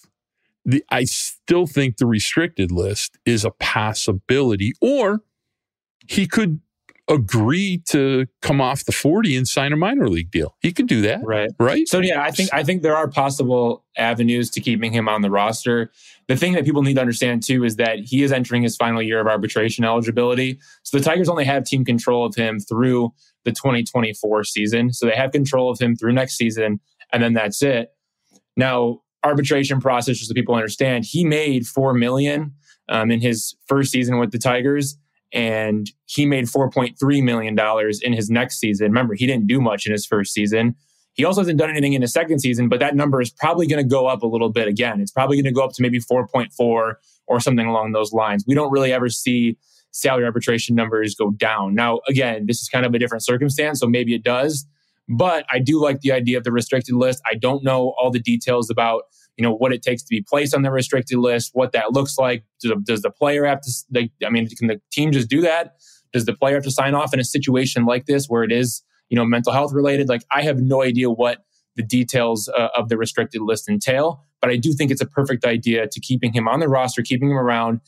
[0.66, 5.22] the, I still think the restricted list is a possibility, or
[6.08, 6.60] he could
[7.10, 10.56] agree to come off the 40 and sign a minor league deal.
[10.60, 11.22] He could do that.
[11.24, 11.50] Right.
[11.60, 11.88] Right.
[11.88, 15.32] So yeah, I think I think there are possible avenues to keeping him on the
[15.32, 15.92] roster.
[16.28, 19.02] The thing that people need to understand too is that he is entering his final
[19.02, 20.60] year of arbitration eligibility.
[20.84, 23.12] So the Tigers only have team control of him through
[23.44, 24.94] the 2024 season.
[24.94, 26.80] So they have control of him through next season
[27.12, 27.90] and then that's it.
[28.56, 32.54] Now, arbitration process just so people understand, he made 4 million
[32.88, 34.98] um, in his first season with the Tigers
[35.34, 37.58] and he made $4.3 million
[38.02, 38.88] in his next season.
[38.88, 40.76] Remember, he didn't do much in his first season.
[41.14, 43.84] He also hasn't done anything in his second season, but that number is probably going
[43.84, 45.02] to go up a little bit again.
[45.02, 48.46] It's probably going to go up to maybe 4.4 or something along those lines.
[48.48, 49.58] We don't really ever see
[49.92, 51.76] salary arbitration numbers go down.
[51.76, 54.66] Now, again, this is kind of a different circumstance, so maybe it does.
[55.08, 57.22] But I do like the idea of the restricted list.
[57.26, 59.04] I don't know all the details about
[59.40, 62.18] you know what it takes to be placed on the restricted list, what that looks
[62.18, 62.44] like.
[62.62, 64.10] Does, does the player have to?
[64.26, 65.78] I mean, can the team just do that?
[66.12, 68.84] Does the player have to sign off in a situation like this where it is
[69.10, 70.10] you know mental health related?
[70.10, 71.46] Like I have no idea what
[71.78, 75.46] the details uh, of the restricted list entail, but I do think it's a perfect
[75.46, 77.80] idea to keeping him on the roster, keeping him around,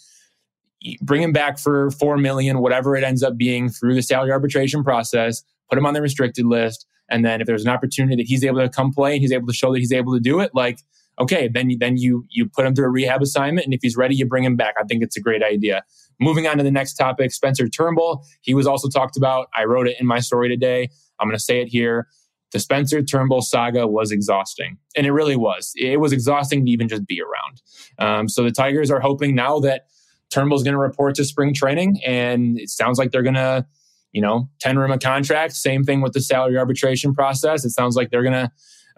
[1.01, 4.85] bring him back for four million, whatever it ends up being through the salary arbitration
[4.85, 5.43] process.
[5.69, 8.59] Put him on the restricted list, and then if there's an opportunity that he's able
[8.59, 10.79] to come play and he's able to show that he's able to do it, like
[11.21, 14.15] okay, then then you you put him through a rehab assignment, and if he's ready,
[14.15, 14.73] you bring him back.
[14.79, 15.83] I think it's a great idea.
[16.19, 18.25] Moving on to the next topic, Spencer Turnbull.
[18.41, 19.47] He was also talked about.
[19.55, 20.89] I wrote it in my story today.
[21.19, 22.07] I'm going to say it here.
[22.51, 25.71] The Spencer Turnbull saga was exhausting, and it really was.
[25.75, 27.61] It was exhausting to even just be around.
[27.99, 29.83] Um, so the Tigers are hoping now that
[30.31, 33.65] Turnbull's going to report to spring training, and it sounds like they're going to,
[34.11, 35.53] you know, tender him a contract.
[35.53, 37.63] Same thing with the salary arbitration process.
[37.63, 38.51] It sounds like they're going to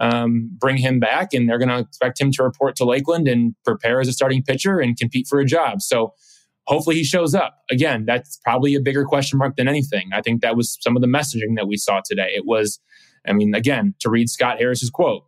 [0.04, 3.56] um, bring him back, and they're going to expect him to report to Lakeland and
[3.64, 5.82] prepare as a starting pitcher and compete for a job.
[5.82, 6.14] So
[6.68, 7.60] hopefully he shows up.
[7.72, 10.10] Again, that's probably a bigger question mark than anything.
[10.14, 12.34] I think that was some of the messaging that we saw today.
[12.36, 12.82] It was,
[13.26, 15.24] I mean, again, to read Scott Harris's quote,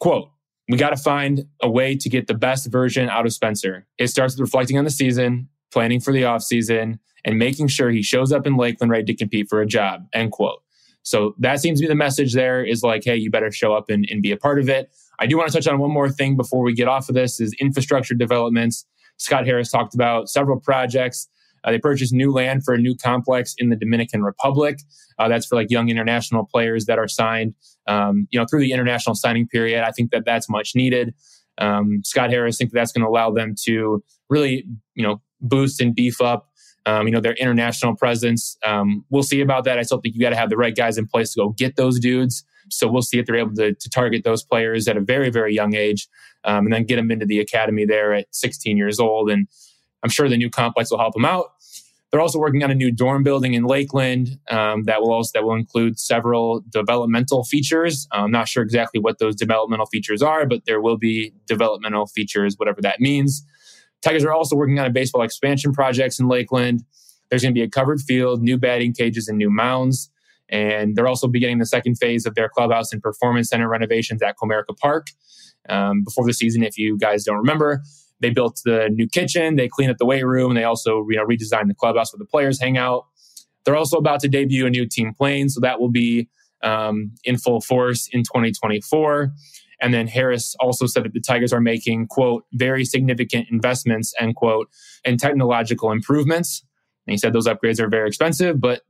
[0.00, 0.30] quote,
[0.68, 3.86] we got to find a way to get the best version out of Spencer.
[3.98, 8.02] It starts with reflecting on the season, planning for the offseason, and making sure he
[8.02, 10.60] shows up in Lakeland ready to compete for a job, end quote.
[11.08, 13.86] So that seems to be the message there is like, hey, you better show up
[13.88, 14.90] and, and be a part of it.
[15.18, 17.40] I do want to touch on one more thing before we get off of this
[17.40, 18.86] is infrastructure developments.
[19.16, 21.28] Scott Harris talked about several projects
[21.64, 24.78] Uh, they purchased new land for a new complex in the Dominican Republic.
[25.18, 27.54] Uh, that's for like young international players that are signed,
[27.86, 29.82] um, you know, through the international signing period.
[29.84, 31.14] I think that that's much needed.
[31.58, 35.80] Um, Scott Harris think that that's going to allow them to really, you know, boost
[35.80, 36.47] and beef up,
[36.88, 38.56] um, you know, their international presence.
[38.64, 39.78] Um, we'll see about that.
[39.78, 41.76] I still think you got to have the right guys in place to go get
[41.76, 42.44] those dudes.
[42.70, 45.54] So we'll see if they're able to, to target those players at a very, very
[45.54, 46.08] young age,
[46.44, 49.30] um, and then get them into the academy there at 16 years old.
[49.30, 49.48] And
[50.02, 51.52] I'm sure the new complex will help them out.
[52.10, 55.44] They're also working on a new dorm building in Lakeland um, that will also that
[55.44, 58.08] will include several developmental features.
[58.12, 62.54] I'm not sure exactly what those developmental features are, but there will be developmental features,
[62.56, 63.44] whatever that means.
[64.02, 66.84] Tigers are also working on a baseball expansion projects in Lakeland.
[67.28, 70.10] There's going to be a covered field, new batting cages, and new mounds.
[70.48, 74.36] And they're also beginning the second phase of their clubhouse and performance center renovations at
[74.38, 75.08] Comerica Park.
[75.68, 77.82] Um, before the season, if you guys don't remember,
[78.20, 81.26] they built the new kitchen, they cleaned up the weight room, they also you know
[81.26, 83.06] redesigned the clubhouse where the players hang out.
[83.64, 86.28] They're also about to debut a new team plane, so that will be
[86.62, 89.32] um, in full force in 2024.
[89.80, 94.36] And then Harris also said that the Tigers are making, quote, very significant investments, end
[94.36, 94.68] quote,
[95.04, 96.64] and technological improvements.
[97.06, 98.82] And he said those upgrades are very expensive, but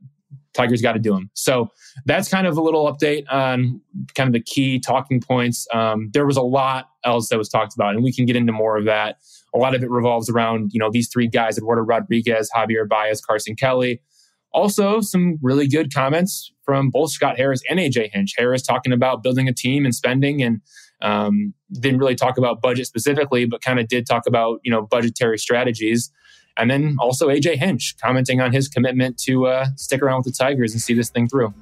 [0.53, 1.29] Tigers got to do them.
[1.33, 1.69] So
[2.05, 3.81] that's kind of a little update on
[4.15, 5.67] kind of the key talking points.
[5.73, 8.51] Um, there was a lot else that was talked about, and we can get into
[8.51, 9.17] more of that.
[9.53, 13.21] A lot of it revolves around you know these three guys: Eduardo Rodriguez, Javier Baez,
[13.21, 14.01] Carson Kelly.
[14.51, 18.33] Also, some really good comments from both Scott Harris and AJ Hinch.
[18.37, 20.61] Harris talking about building a team and spending, and
[21.01, 24.81] um, didn't really talk about budget specifically, but kind of did talk about you know
[24.81, 26.11] budgetary strategies.
[26.57, 30.43] And then also AJ Hinch commenting on his commitment to uh, stick around with the
[30.43, 31.53] Tigers and see this thing through.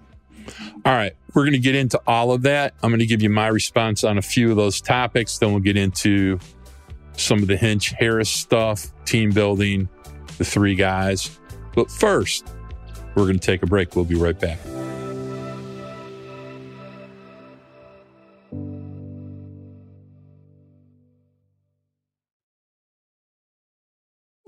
[0.86, 2.73] All right, we're going to get into all of that.
[2.82, 5.38] I'm going to give you my response on a few of those topics.
[5.38, 6.39] Then we'll get into
[7.17, 9.89] some of the Hinch Harris stuff, team building,
[10.38, 11.38] the three guys.
[11.76, 12.47] But first,
[13.17, 13.95] we're going to take a break.
[13.95, 14.60] We'll be right back.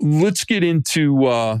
[0.00, 1.58] let's get into uh,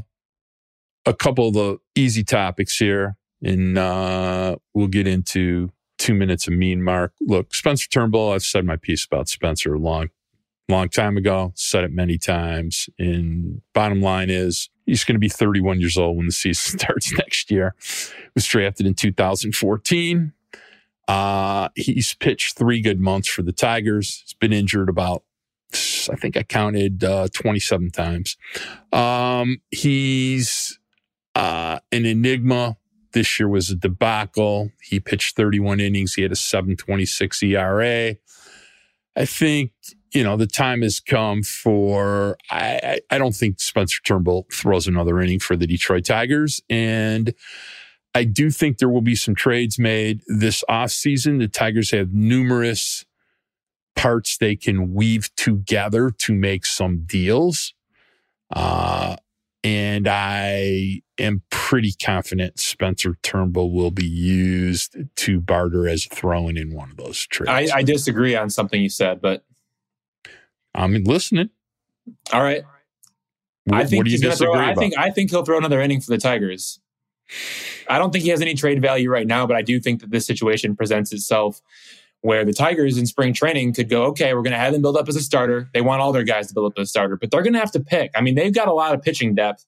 [1.06, 6.54] a couple of the easy topics here, and uh, we'll get into two minutes of
[6.54, 7.12] mean mark.
[7.20, 8.32] Look, Spencer Turnbull.
[8.32, 10.08] I've said my piece about Spencer a long,
[10.68, 11.52] long time ago.
[11.54, 12.88] Said it many times.
[12.98, 17.12] And bottom line is, he's going to be 31 years old when the season starts
[17.16, 17.74] next year.
[18.34, 20.32] Was drafted in 2014.
[21.08, 24.22] Uh, he's pitched three good months for the Tigers.
[24.24, 25.22] He's been injured about
[25.72, 28.36] I think I counted uh, 27 times.
[28.92, 30.80] Um, he's
[31.36, 32.76] uh, an enigma.
[33.12, 34.70] This year was a debacle.
[34.82, 36.14] He pitched 31 innings.
[36.14, 38.16] He had a 726 ERA.
[39.16, 39.72] I think,
[40.12, 45.20] you know, the time has come for, I, I don't think Spencer Turnbull throws another
[45.20, 46.60] inning for the Detroit Tigers.
[46.68, 47.32] And
[48.14, 51.38] I do think there will be some trades made this offseason.
[51.38, 53.04] The Tigers have numerous
[53.94, 57.74] parts they can weave together to make some deals.
[58.54, 59.16] Uh,
[59.62, 66.74] and I am pretty confident Spencer Turnbull will be used to barter as throwing in
[66.74, 67.70] one of those trades.
[67.70, 69.44] I, I disagree on something you said, but
[70.74, 71.50] I'm listening.
[72.32, 72.64] All right.
[73.64, 74.54] What, I think he's going to throw.
[74.54, 76.80] I think I think he'll throw another inning for the Tigers.
[77.88, 80.10] I don't think he has any trade value right now, but I do think that
[80.10, 81.60] this situation presents itself
[82.22, 84.96] where the Tigers in spring training could go, okay, we're going to have them build
[84.96, 85.70] up as a starter.
[85.72, 87.60] They want all their guys to build up as a starter, but they're going to
[87.60, 88.10] have to pick.
[88.14, 89.64] I mean, they've got a lot of pitching depth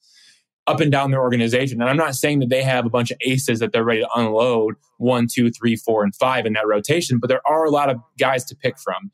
[0.66, 1.80] up and down their organization.
[1.80, 4.08] And I'm not saying that they have a bunch of aces that they're ready to
[4.14, 7.88] unload one, two, three, four, and five in that rotation, but there are a lot
[7.90, 9.10] of guys to pick from.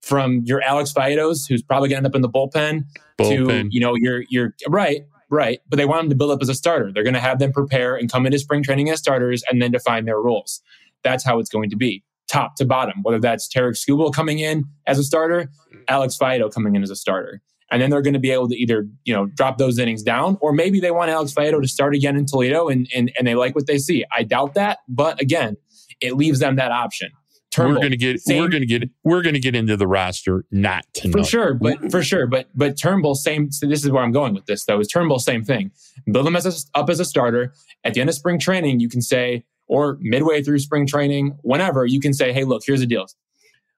[0.00, 2.84] From your Alex Faedos, who's probably going to end up in the bullpen,
[3.18, 5.60] bullpen, to you know your your right, right.
[5.68, 6.90] But they want them to build up as a starter.
[6.92, 9.70] They're going to have them prepare and come into spring training as starters, and then
[9.70, 10.62] define their roles.
[11.02, 14.64] That's how it's going to be top to bottom, whether that's Tarik Skubal coming in
[14.86, 15.50] as a starter,
[15.88, 17.42] Alex Faedo coming in as a starter.
[17.72, 20.38] And then they're going to be able to either, you know, drop those innings down,
[20.40, 23.34] or maybe they want Alex Faedo to start again in Toledo and, and, and they
[23.34, 24.04] like what they see.
[24.16, 24.78] I doubt that.
[24.88, 25.56] But again,
[26.00, 27.10] it leaves them that option.
[27.50, 29.76] Turnbull, we're going to get same, we're going to get we're going to get into
[29.76, 31.18] the roster not tonight.
[31.18, 34.34] for sure but for sure but but Turnbull same so this is where I'm going
[34.34, 35.72] with this though is Turnbull same thing
[36.10, 38.88] build him as a, up as a starter at the end of spring training you
[38.88, 42.86] can say or midway through spring training, whenever you can say, hey, look, here's the
[42.86, 43.06] deal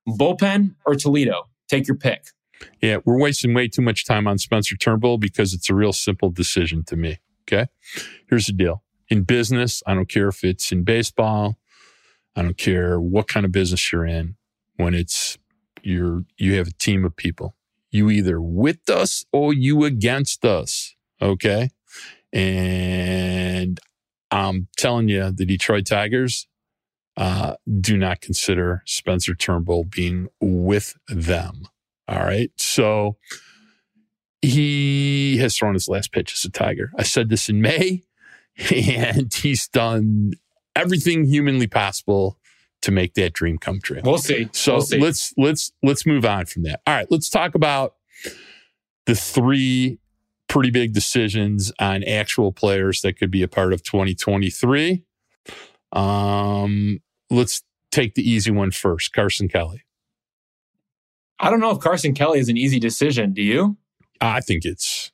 [0.09, 2.25] bullpen or Toledo, take your pick.
[2.81, 6.31] Yeah, we're wasting way too much time on Spencer Turnbull because it's a real simple
[6.31, 7.19] decision to me.
[7.43, 7.67] Okay.
[8.29, 11.59] Here's the deal in business, I don't care if it's in baseball,
[12.35, 14.37] I don't care what kind of business you're in,
[14.77, 15.39] when it's
[15.83, 17.55] you're you have a team of people.
[17.91, 20.95] You either with us or you against us.
[21.21, 21.71] Okay.
[22.33, 23.79] And
[24.31, 26.47] I'm telling you, the Detroit Tigers
[27.19, 31.69] uh, do not consider Spencer Turnbull being with them.
[32.09, 32.51] All right.
[32.57, 33.17] So
[34.41, 36.91] he has thrown his last pitch as a Tiger.
[36.99, 38.03] I said this in May,
[38.75, 40.33] and he's done
[40.77, 42.39] everything humanly possible
[42.83, 44.01] to make that dream come true.
[44.05, 44.49] We'll see.
[44.53, 44.99] So we'll see.
[44.99, 46.81] let's let's let's move on from that.
[46.87, 47.95] All right, let's talk about
[49.07, 49.99] the three
[50.49, 55.03] pretty big decisions on actual players that could be a part of 2023.
[55.93, 59.13] Um, let's take the easy one first.
[59.13, 59.83] Carson Kelly.
[61.41, 63.33] I don't know if Carson Kelly is an easy decision.
[63.33, 63.77] Do you?
[64.21, 65.11] I think it's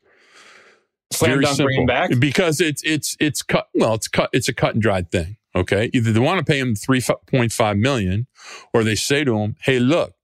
[1.11, 3.69] slam dunk simple bring him back because it's it's it's cut.
[3.75, 4.29] Well, it's cut.
[4.33, 5.38] It's a cut and dried thing.
[5.59, 8.27] Okay, either they want to pay him three point five million,
[8.73, 10.15] or they say to him, "Hey, look,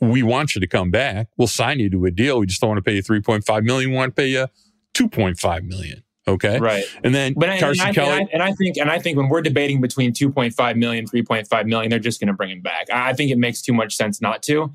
[0.00, 1.28] we want you to come back.
[1.36, 2.38] We'll sign you to a deal.
[2.38, 3.90] We just don't want to pay you three point five million.
[3.90, 4.46] We want to pay you
[4.94, 6.04] two point five million.
[6.28, 6.84] Okay, right.
[7.04, 8.98] And then but I, Carson and I, Kelly, and I, and I think and I
[8.98, 12.62] think when we're debating between 2.5 million, 3.5 million, they're just going to bring him
[12.62, 12.90] back.
[12.92, 14.72] I think it makes too much sense not to.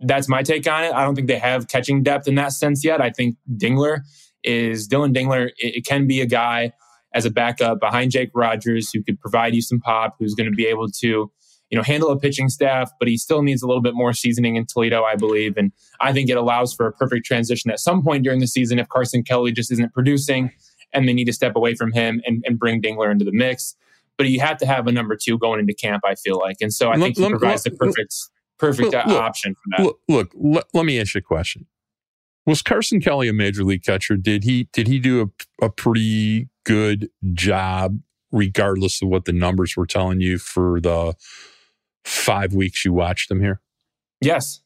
[0.00, 0.92] That's my take on it.
[0.92, 3.00] I don't think they have catching depth in that sense yet.
[3.00, 4.00] I think Dingler
[4.44, 5.48] is Dillon Dingler.
[5.56, 6.72] It, it can be a guy
[7.16, 10.54] as a backup behind Jake Rogers who could provide you some pop, who's going to
[10.54, 11.32] be able to,
[11.70, 14.56] you know, handle a pitching staff, but he still needs a little bit more seasoning
[14.56, 15.56] in Toledo, I believe.
[15.56, 18.78] And I think it allows for a perfect transition at some point during the season
[18.78, 20.52] if Carson Kelly just isn't producing
[20.92, 23.74] and they need to step away from him and, and bring Dingler into the mix.
[24.18, 26.56] But you have to have a number two going into camp, I feel like.
[26.60, 28.14] And so I think he provides the perfect
[28.58, 29.82] perfect uh, look, option for that.
[29.82, 31.66] Look, look let, let me ask you a question.
[32.46, 34.16] Was Carson Kelly a major league catcher?
[34.16, 37.98] Did he did he do a, a pretty good job,
[38.30, 41.14] regardless of what the numbers were telling you for the
[42.04, 43.60] five weeks you watched him here?
[44.20, 44.60] Yes.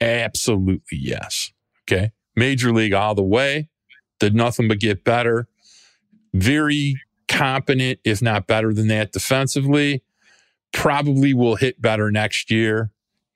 [0.00, 1.52] Absolutely yes.
[1.84, 2.10] Okay.
[2.34, 3.68] Major league all the way.
[4.18, 5.48] Did nothing but get better.
[6.34, 10.02] Very competent, if not better than that defensively.
[10.72, 12.90] Probably will hit better next year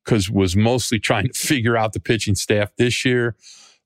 [0.05, 3.37] because was mostly trying to figure out the pitching staff this year.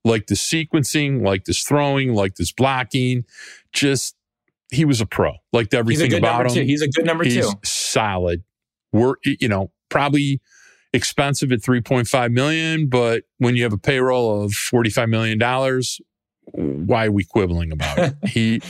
[0.05, 3.25] Like the sequencing, like this throwing, like this blocking.
[3.73, 4.17] Just
[4.71, 5.35] he was a pro.
[5.53, 6.55] Liked everything about him.
[6.55, 6.63] Two.
[6.63, 7.53] He's a good number He's two.
[7.65, 8.43] Solid.
[8.93, 10.41] We're you know probably
[10.93, 16.01] expensive at 3.5 million, but when you have a payroll of 45 million dollars,
[16.53, 18.15] why are we quibbling about it?
[18.29, 18.61] he,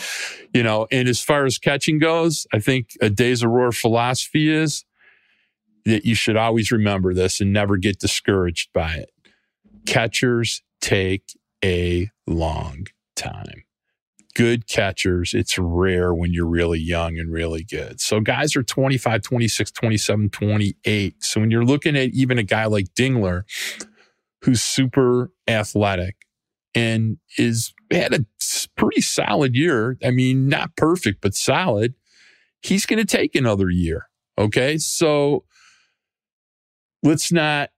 [0.52, 4.52] you know, and as far as catching goes, I think a Days of Roar philosophy
[4.52, 4.84] is
[5.86, 9.10] that you should always remember this and never get discouraged by it.
[9.86, 13.64] Catchers take a long time.
[14.34, 18.00] Good catchers, it's rare when you're really young and really good.
[18.00, 21.24] So guys are 25, 26, 27, 28.
[21.24, 23.42] So when you're looking at even a guy like Dingler,
[24.42, 26.16] who's super athletic
[26.74, 28.24] and is had a
[28.76, 29.98] pretty solid year.
[30.04, 31.94] I mean, not perfect, but solid.
[32.62, 34.08] He's going to take another year.
[34.38, 34.78] Okay.
[34.78, 35.44] So
[37.02, 37.70] let's not,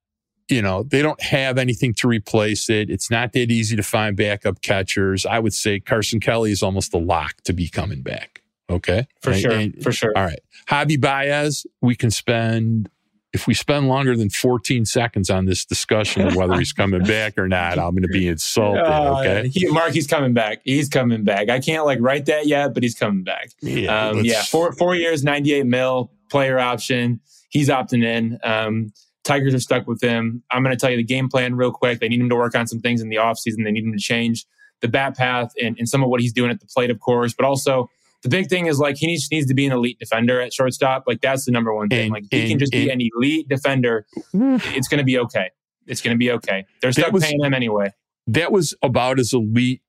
[0.53, 2.91] you know, they don't have anything to replace it.
[2.91, 5.25] It's not that easy to find backup catchers.
[5.25, 8.43] I would say Carson Kelly is almost a lock to be coming back.
[8.69, 9.07] Okay.
[9.23, 9.53] For and, sure.
[9.53, 10.13] And, for sure.
[10.15, 10.41] All right.
[10.69, 12.89] Javi Baez, we can spend
[13.33, 17.39] if we spend longer than 14 seconds on this discussion of whether he's coming back
[17.39, 18.83] or not, I'm going to be insulted.
[18.83, 19.41] Okay.
[19.41, 20.61] Uh, he, Mark, he's coming back.
[20.65, 21.49] He's coming back.
[21.49, 23.49] I can't like write that yet, but he's coming back.
[23.63, 24.09] Yeah.
[24.09, 24.43] Um, yeah.
[24.43, 27.21] Four, four years, 98 mil player option.
[27.49, 28.39] He's opting in.
[28.45, 28.93] Um,
[29.25, 30.43] Tigers are stuck with him.
[30.51, 32.01] I'm going to tell you the game plan real quick.
[32.01, 33.65] They need him to work on some things in the offseason.
[33.65, 34.45] They need him to change
[34.81, 37.33] the bat path and, and some of what he's doing at the plate, of course,
[37.33, 37.89] but also
[38.25, 41.05] the big thing is like he needs, needs to be an elite defender at shortstop.
[41.07, 42.07] Like that's the number one thing.
[42.07, 44.07] And- like he can and- just be an elite defender.
[44.35, 45.51] It's going to be okay.
[45.87, 46.65] It's going to be okay.
[46.81, 47.93] They're stuck was- paying him anyway.
[48.27, 49.83] that was about as elite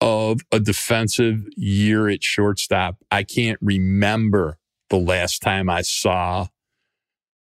[0.00, 2.96] of a defensive year at shortstop.
[3.10, 4.58] I can't remember
[4.90, 6.48] the last time I saw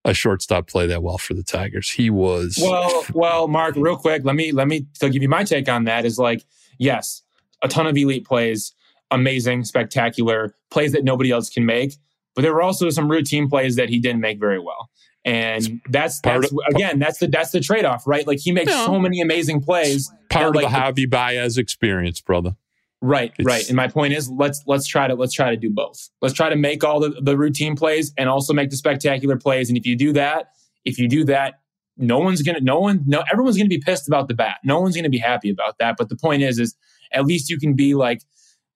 [0.04, 1.90] a shortstop play that well for the Tigers.
[1.90, 5.44] He was Well, well, Mark, real quick, let me let me to give you my
[5.44, 6.04] take on that.
[6.04, 6.44] Is like,
[6.78, 7.22] yes,
[7.62, 8.74] a ton of elite plays,
[9.10, 11.96] amazing, spectacular plays that nobody else can make.
[12.34, 14.90] But there were also some routine plays that he didn't make very well,
[15.24, 18.26] and that's that's of- again that's the that's the trade off, right?
[18.26, 20.10] Like he makes so many amazing plays.
[20.30, 22.56] part that, of like, the Javi Baez experience, brother.
[23.04, 23.68] Right, It's- right.
[23.68, 26.08] And my point is, let's let's try to let's try to do both.
[26.22, 29.68] Let's try to make all the, the routine plays and also make the spectacular plays.
[29.68, 30.52] And if you do that,
[30.86, 31.60] if you do that,
[31.98, 34.56] no one's gonna, no one, no, everyone's gonna be pissed about the bat.
[34.64, 35.96] No one's gonna be happy about that.
[35.98, 36.74] But the point is, is
[37.12, 38.22] at least you can be like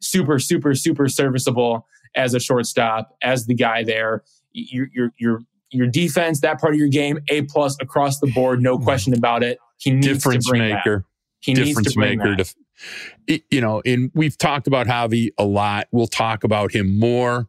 [0.02, 4.24] super, super, super serviceable as a shortstop, as the guy there.
[4.52, 8.60] Your your your your defense, that part of your game, a plus across the board,
[8.60, 8.84] no mm-hmm.
[8.84, 9.58] question about it.
[9.78, 10.74] He needs Difference to bring that.
[10.74, 11.06] maker.
[11.40, 12.36] He needs to bring maker.
[12.36, 12.54] that.
[13.26, 15.88] It, you know, and we've talked about Javi a lot.
[15.90, 17.48] We'll talk about him more.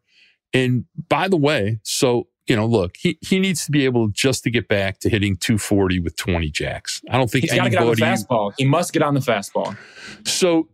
[0.53, 4.43] And by the way, so you know, look, he, he needs to be able just
[4.43, 6.99] to get back to hitting 240 with 20 jacks.
[7.09, 8.53] I don't think he's got to get on the fastball.
[8.57, 9.77] He must get on the fastball.
[10.25, 10.67] So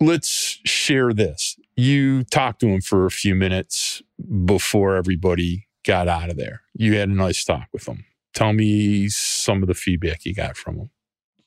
[0.00, 1.56] let's share this.
[1.76, 4.02] You talked to him for a few minutes
[4.44, 6.62] before everybody got out of there.
[6.74, 8.04] You had a nice talk with him.
[8.34, 10.90] Tell me some of the feedback you got from him.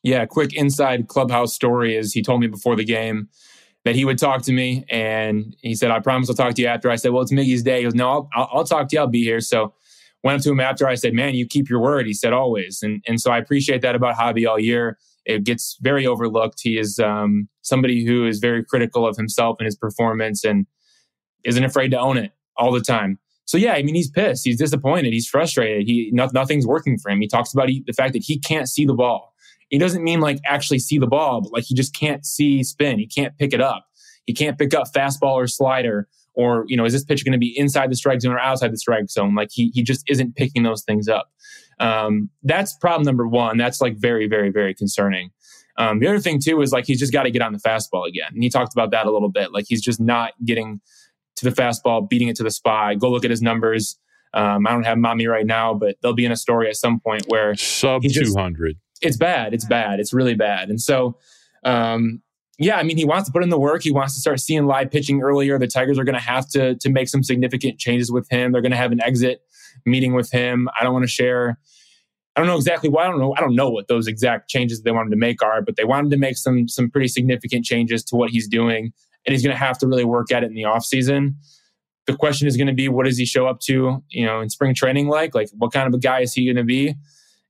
[0.06, 3.28] Yeah, quick inside clubhouse story is he told me before the game
[3.86, 6.68] that he would talk to me and he said, I promise I'll talk to you
[6.68, 6.92] after.
[6.92, 7.78] I said, Well, it's Miggy's day.
[7.78, 9.00] He goes, No, I'll, I'll, I'll talk to you.
[9.00, 9.42] I'll be here.
[9.42, 9.74] So
[10.24, 10.88] went up to him after.
[10.88, 12.06] I said, Man, you keep your word.
[12.06, 12.84] He said, Always.
[12.84, 15.00] And, and so I appreciate that about Javi all year.
[15.26, 16.60] It gets very overlooked.
[16.62, 20.68] He is um, somebody who is very critical of himself and his performance and
[21.46, 23.18] isn't afraid to own it all the time.
[23.46, 24.46] So yeah, I mean, he's pissed.
[24.46, 25.14] He's disappointed.
[25.14, 25.88] He's frustrated.
[25.88, 27.22] He no, nothing's working for him.
[27.22, 29.35] He talks about he, the fact that he can't see the ball.
[29.70, 33.00] He doesn't mean like actually see the ball, but like he just can't see spin.
[33.00, 33.86] He can't pick it up.
[34.26, 37.38] He can't pick up fastball or slider or you know is this pitch going to
[37.38, 39.36] be inside the strike zone or outside the strike zone?
[39.36, 41.30] Like he he just isn't picking those things up.
[41.80, 43.58] Um, that's problem number one.
[43.58, 45.32] That's like very very very concerning.
[45.78, 48.08] Um, the other thing too is like he's just got to get on the fastball
[48.08, 48.30] again.
[48.32, 49.52] And he talked about that a little bit.
[49.52, 50.80] Like he's just not getting
[51.38, 52.98] to the fastball, beating it to the spot.
[53.00, 54.00] Go look at his numbers.
[54.34, 57.00] Um, I don't have mommy right now, but they'll be in a story at some
[57.00, 58.78] point where sub two hundred.
[59.02, 59.54] It's bad.
[59.54, 60.00] It's bad.
[60.00, 60.70] It's really bad.
[60.70, 61.18] And so,
[61.64, 62.22] um,
[62.58, 63.84] yeah, I mean, he wants to put in the work.
[63.84, 65.60] He wants to start seeing live pitching earlier.
[65.60, 68.52] The Tigers are going to have to to make some significant changes with him.
[68.52, 69.42] They're going to have an exit
[69.86, 70.70] meeting with him.
[70.80, 71.60] I don't want to share.
[72.36, 73.06] I don't know exactly why.
[73.06, 73.34] I don't know.
[73.38, 76.12] I don't know what those exact changes they wanted to make are, but they wanted
[76.12, 78.94] to make some some pretty significant changes to what he's doing
[79.26, 81.38] and he's going to have to really work at it in the off season.
[82.08, 84.50] The question is going to be, what does he show up to, you know, in
[84.50, 85.34] spring training like?
[85.34, 86.94] Like, what kind of a guy is he going to be?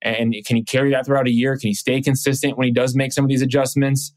[0.02, 1.58] And can he carry that throughout a year?
[1.58, 4.14] Can he stay consistent when he does make some of these adjustments?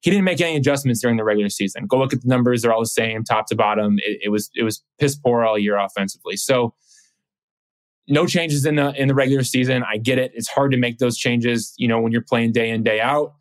[0.00, 1.86] He didn't make any adjustments during the regular season.
[1.86, 3.98] Go look at the numbers; they're all the same, top to bottom.
[4.04, 6.36] It, it was it was piss poor all year offensively.
[6.36, 6.74] So,
[8.08, 9.84] no changes in the in the regular season.
[9.88, 11.72] I get it; it's hard to make those changes.
[11.78, 13.34] You know, when you're playing day in day out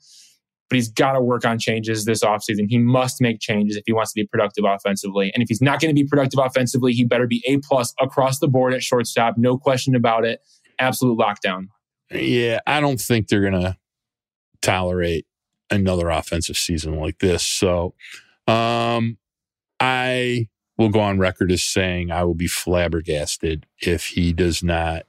[0.72, 2.68] but he's got to work on changes this offseason.
[2.70, 5.30] He must make changes if he wants to be productive offensively.
[5.34, 8.40] And if he's not going to be productive offensively, he better be A plus across
[8.40, 9.38] the board at shortstop.
[9.38, 10.40] No question about it.
[10.82, 11.68] Absolute lockdown.
[12.12, 13.78] Yeah, I don't think they're going to
[14.62, 15.26] tolerate
[15.70, 17.46] another offensive season like this.
[17.46, 17.94] So
[18.48, 19.18] um,
[19.80, 25.04] I will go on record as saying I will be flabbergasted if he does not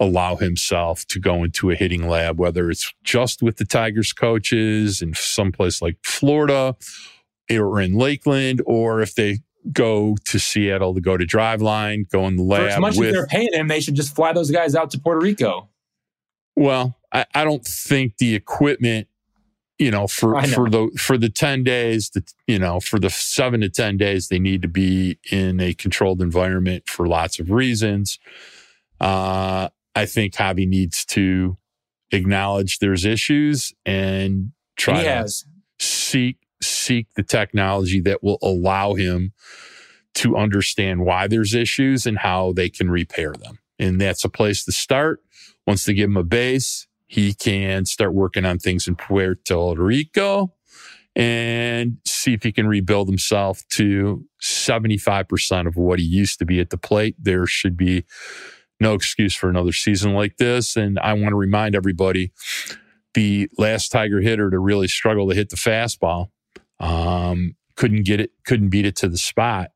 [0.00, 5.02] allow himself to go into a hitting lab, whether it's just with the Tigers coaches
[5.02, 6.76] in someplace like Florida
[7.50, 9.38] or in Lakeland, or if they
[9.70, 12.62] go to Seattle to go to Driveline, go in the lab.
[12.62, 14.90] For as much with, as they're paying him, they should just fly those guys out
[14.90, 15.68] to Puerto Rico.
[16.56, 19.08] Well, I, I don't think the equipment,
[19.78, 20.48] you know, for know.
[20.48, 24.28] for the for the ten days, the you know, for the seven to ten days,
[24.28, 28.18] they need to be in a controlled environment for lots of reasons.
[29.00, 31.56] Uh, I think Javi needs to
[32.12, 35.44] acknowledge there's issues and try and to
[35.78, 39.32] seek seek the technology that will allow him
[40.14, 43.58] to understand why there's issues and how they can repair them.
[43.78, 45.20] And that's a place to start.
[45.66, 50.54] Once they give him a base, he can start working on things in Puerto Rico
[51.14, 56.58] and see if he can rebuild himself to 75% of what he used to be
[56.58, 57.16] at the plate.
[57.18, 58.04] There should be
[58.80, 60.76] no excuse for another season like this.
[60.76, 62.32] And I want to remind everybody
[63.14, 66.30] the last Tiger hitter to really struggle to hit the fastball,
[66.82, 69.70] um, couldn't get it, couldn't beat it to the spot,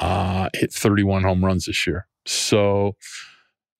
[0.00, 2.08] uh, hit 31 home runs this year.
[2.26, 2.96] So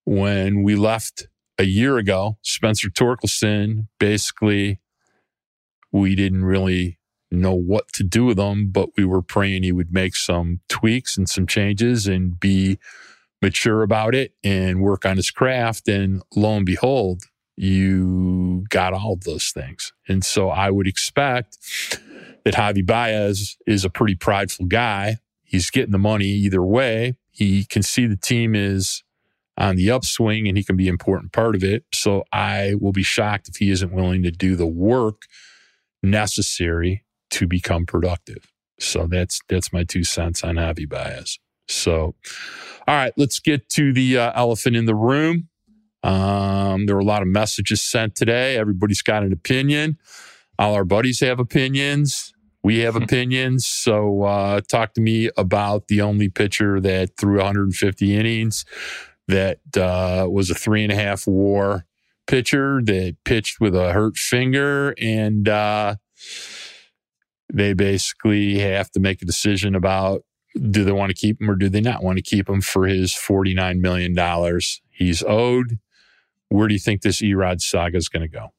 [0.04, 1.26] when we left
[1.58, 4.78] a year ago, Spencer Torkelson basically,
[5.90, 6.98] we didn't really
[7.30, 11.16] know what to do with him, but we were praying he would make some tweaks
[11.16, 12.78] and some changes and be
[13.42, 15.88] mature about it and work on his craft.
[15.88, 17.22] And lo and behold,
[17.56, 19.92] you got all those things.
[20.08, 21.58] And so I would expect
[22.48, 25.18] that Javi Baez is a pretty prideful guy.
[25.42, 27.18] He's getting the money either way.
[27.30, 29.04] He can see the team is
[29.58, 31.84] on the upswing and he can be an important part of it.
[31.92, 35.22] So I will be shocked if he isn't willing to do the work
[36.02, 38.50] necessary to become productive.
[38.80, 41.38] So that's that's my two cents on Javi Baez.
[41.68, 42.14] So,
[42.86, 45.48] all right, let's get to the uh, elephant in the room.
[46.02, 48.56] Um, there were a lot of messages sent today.
[48.56, 49.98] Everybody's got an opinion.
[50.58, 52.32] All our buddies have opinions.
[52.68, 53.66] We have opinions.
[53.66, 58.66] So, uh, talk to me about the only pitcher that threw 150 innings,
[59.26, 61.86] that uh, was a three and a half war
[62.26, 65.96] pitcher that pitched with a hurt finger and uh,
[67.50, 70.26] they basically have to make a decision about
[70.70, 72.86] do they want to keep him or do they not want to keep him for
[72.86, 74.60] his $49 million
[74.90, 75.78] he's owed.
[76.50, 78.52] Where do you think this E-Rod saga is going to go?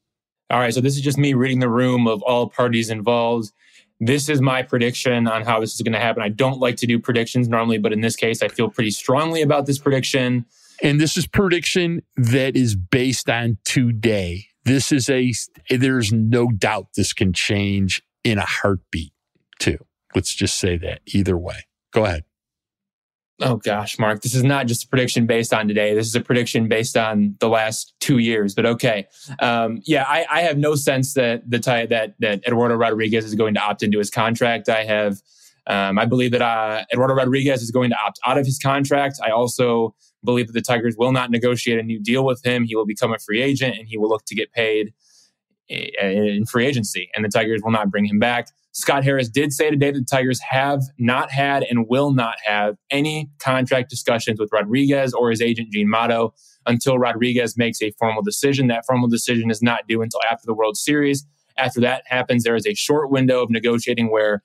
[0.50, 0.74] All right.
[0.74, 3.52] So this is just me reading the room of all parties involved.
[4.00, 6.22] This is my prediction on how this is going to happen.
[6.22, 9.42] I don't like to do predictions normally, but in this case, I feel pretty strongly
[9.42, 10.46] about this prediction.
[10.82, 14.46] And this is prediction that is based on today.
[14.64, 15.32] This is a,
[15.68, 19.12] there's no doubt this can change in a heartbeat,
[19.58, 19.78] too.
[20.14, 21.66] Let's just say that either way.
[21.92, 22.24] Go ahead.
[23.42, 25.94] Oh gosh, Mark, this is not just a prediction based on today.
[25.94, 28.54] This is a prediction based on the last two years.
[28.54, 29.06] But okay,
[29.38, 33.34] um, yeah, I, I, have no sense that the tie, that that Eduardo Rodriguez is
[33.34, 34.68] going to opt into his contract.
[34.68, 35.22] I have,
[35.66, 39.18] um, I believe that uh, Eduardo Rodriguez is going to opt out of his contract.
[39.24, 42.64] I also believe that the Tigers will not negotiate a new deal with him.
[42.64, 44.92] He will become a free agent and he will look to get paid
[45.70, 48.48] in free agency, and the Tigers will not bring him back.
[48.72, 52.76] Scott Harris did say today that the Tigers have not had and will not have
[52.90, 56.34] any contract discussions with Rodriguez or his agent, Gene Mato,
[56.66, 58.68] until Rodriguez makes a formal decision.
[58.68, 61.24] That formal decision is not due until after the World Series.
[61.56, 64.42] After that happens, there is a short window of negotiating where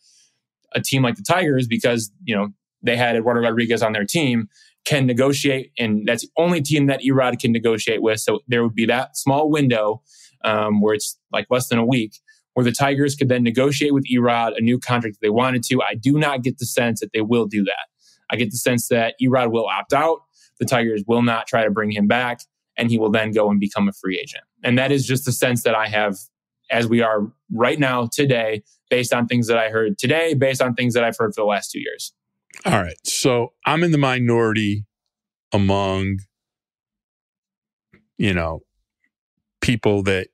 [0.73, 2.49] a team like the Tigers, because, you know,
[2.81, 4.49] they had Eduardo Rodriguez on their team,
[4.85, 5.71] can negotiate.
[5.77, 8.19] And that's the only team that E-Rod can negotiate with.
[8.19, 10.01] So there would be that small window
[10.45, 12.19] um, where it's like less than a week,
[12.53, 15.81] where the Tigers could then negotiate with E-Rod a new contract if they wanted to.
[15.81, 17.87] I do not get the sense that they will do that.
[18.29, 20.19] I get the sense that E-Rod will opt out.
[20.59, 22.39] The Tigers will not try to bring him back,
[22.77, 24.43] and he will then go and become a free agent.
[24.63, 26.15] And that is just the sense that I have
[26.71, 30.73] as we are right now today, based on things that I heard today, based on
[30.73, 32.13] things that I've heard for the last two years.
[32.65, 32.95] All right.
[33.03, 34.85] So I'm in the minority
[35.51, 36.19] among,
[38.17, 38.61] you know,
[39.61, 40.29] people that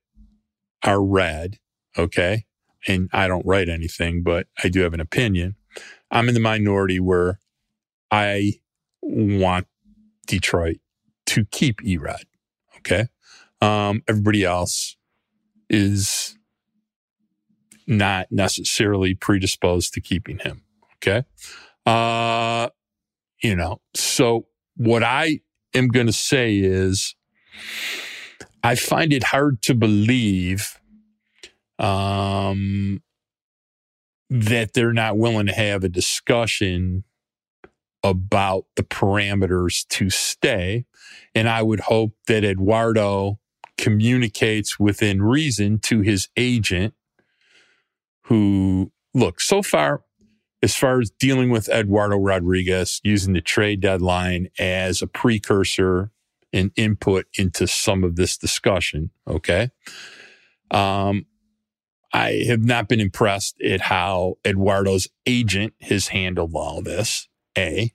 [0.83, 1.57] are red,
[1.97, 2.45] okay?
[2.87, 5.55] And I don't write anything, but I do have an opinion.
[6.09, 7.39] I'm in the minority where
[8.09, 8.55] I
[9.01, 9.67] want
[10.27, 10.77] Detroit
[11.27, 12.25] to keep E-Rod,
[12.77, 13.07] okay?
[13.61, 14.97] Um, everybody else
[15.69, 16.37] is
[17.87, 20.63] not necessarily predisposed to keeping him,
[20.97, 21.23] okay?
[21.85, 22.69] Uh,
[23.41, 25.39] you know, so what I
[25.73, 27.15] am going to say is,
[28.63, 30.79] I find it hard to believe
[31.79, 33.01] um,
[34.29, 37.03] that they're not willing to have a discussion
[38.03, 40.85] about the parameters to stay.
[41.35, 43.39] And I would hope that Eduardo
[43.77, 46.93] communicates within reason to his agent,
[48.25, 50.03] who, look, so far,
[50.63, 56.11] as far as dealing with Eduardo Rodriguez, using the trade deadline as a precursor
[56.53, 59.11] and input into some of this discussion.
[59.27, 59.69] Okay.
[60.69, 61.25] Um,
[62.13, 67.27] I have not been impressed at how Eduardo's agent has handled all this.
[67.57, 67.93] A,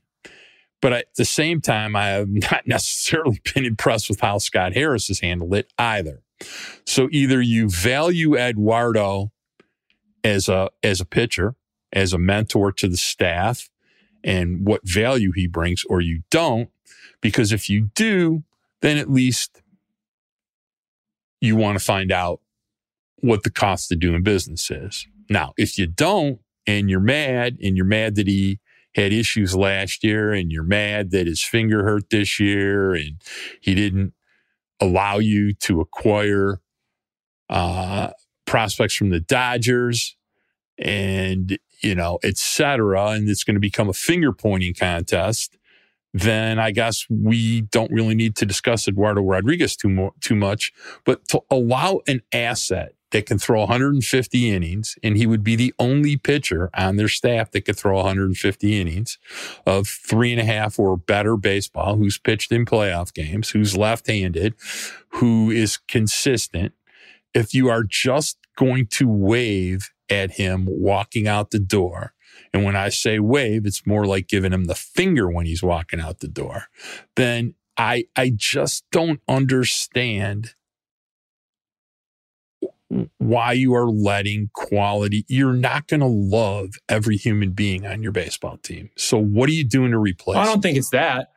[0.81, 5.09] but at the same time, I have not necessarily been impressed with how Scott Harris
[5.09, 6.23] has handled it either.
[6.87, 9.33] So either you value Eduardo
[10.23, 11.55] as a as a pitcher,
[11.93, 13.71] as a mentor to the staff,
[14.23, 16.69] and what value he brings, or you don't.
[17.23, 18.45] Because if you do,
[18.83, 19.63] then at least
[21.41, 22.41] you want to find out
[23.17, 25.07] what the cost of doing business is.
[25.29, 28.61] Now, if you don't and you're mad and you're mad that he
[28.95, 33.21] had issues last year and you're mad that his finger hurt this year and
[33.61, 34.15] he didn't
[34.81, 36.61] allow you to acquire
[37.49, 38.11] uh,
[38.47, 40.17] prospects from the Dodgers
[40.79, 45.57] and, you know, et cetera, and it's going to become a finger pointing contest,
[46.21, 50.73] then I guess we don't really need to discuss Eduardo Rodriguez too, too much.
[51.05, 55.75] But to allow an asset that can throw 150 innings, and he would be the
[55.79, 59.19] only pitcher on their staff that could throw 150 innings
[59.67, 64.07] of three and a half or better baseball, who's pitched in playoff games, who's left
[64.07, 64.55] handed,
[65.09, 66.73] who is consistent.
[67.35, 72.15] If you are just going to wave at him walking out the door,
[72.57, 76.01] and when I say wave, it's more like giving him the finger when he's walking
[76.01, 76.69] out the door,
[77.15, 80.55] then I, I just don't understand
[83.19, 85.27] why you are letting quality.
[85.29, 88.89] You're not going to love every human being on your baseball team.
[88.97, 90.39] So what are you doing to replace?
[90.39, 91.33] I don't think it's that.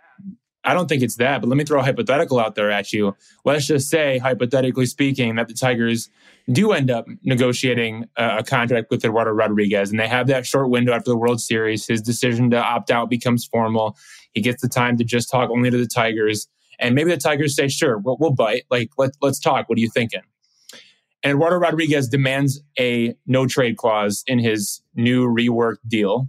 [0.66, 3.16] I don't think it's that, but let me throw a hypothetical out there at you.
[3.46, 6.10] Let's just say, hypothetically speaking, that the Tigers
[6.52, 10.92] do end up negotiating a, contract with Eduardo Rodriguez, and they have that short window
[10.92, 11.88] after the World Series.
[11.88, 13.98] His decision to opt out becomes formal.
[14.34, 16.48] He gets the time to just talk only to the Tigers,
[16.78, 18.64] and maybe the Tigers say, "Sure, we'll, we'll bite.
[18.70, 19.70] Like, let, let's talk.
[19.70, 20.22] What are you thinking?"
[21.24, 26.28] And Eduardo Rodriguez demands a no trade clause in his new reworked deal.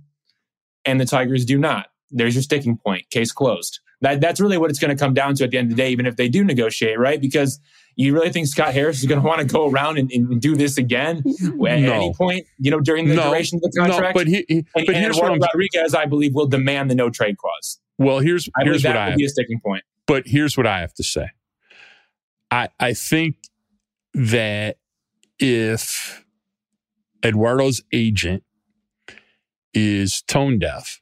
[0.85, 1.89] And the Tigers do not.
[2.11, 3.09] There's your sticking point.
[3.11, 3.80] Case closed.
[4.03, 5.83] That, that's really what it's going to come down to at the end of the
[5.83, 7.21] day, even if they do negotiate, right?
[7.21, 7.61] Because
[7.97, 10.57] you really think Scott Harris is going to want to go around and, and do
[10.57, 11.67] this again at no.
[11.67, 14.17] any point, you know, during the no, duration of the contract?
[14.17, 17.11] No, but, he, he, and, but and Eduardo Rodriguez, I believe, will demand the no
[17.11, 17.79] trade clause.
[17.99, 19.85] Well, here's I here's what I have, be a sticking point.
[20.07, 21.29] But here's what I have to say.
[22.51, 23.37] I I think
[24.15, 24.79] that
[25.39, 26.25] if
[27.23, 28.43] Eduardo's agent
[29.75, 31.01] is tone deaf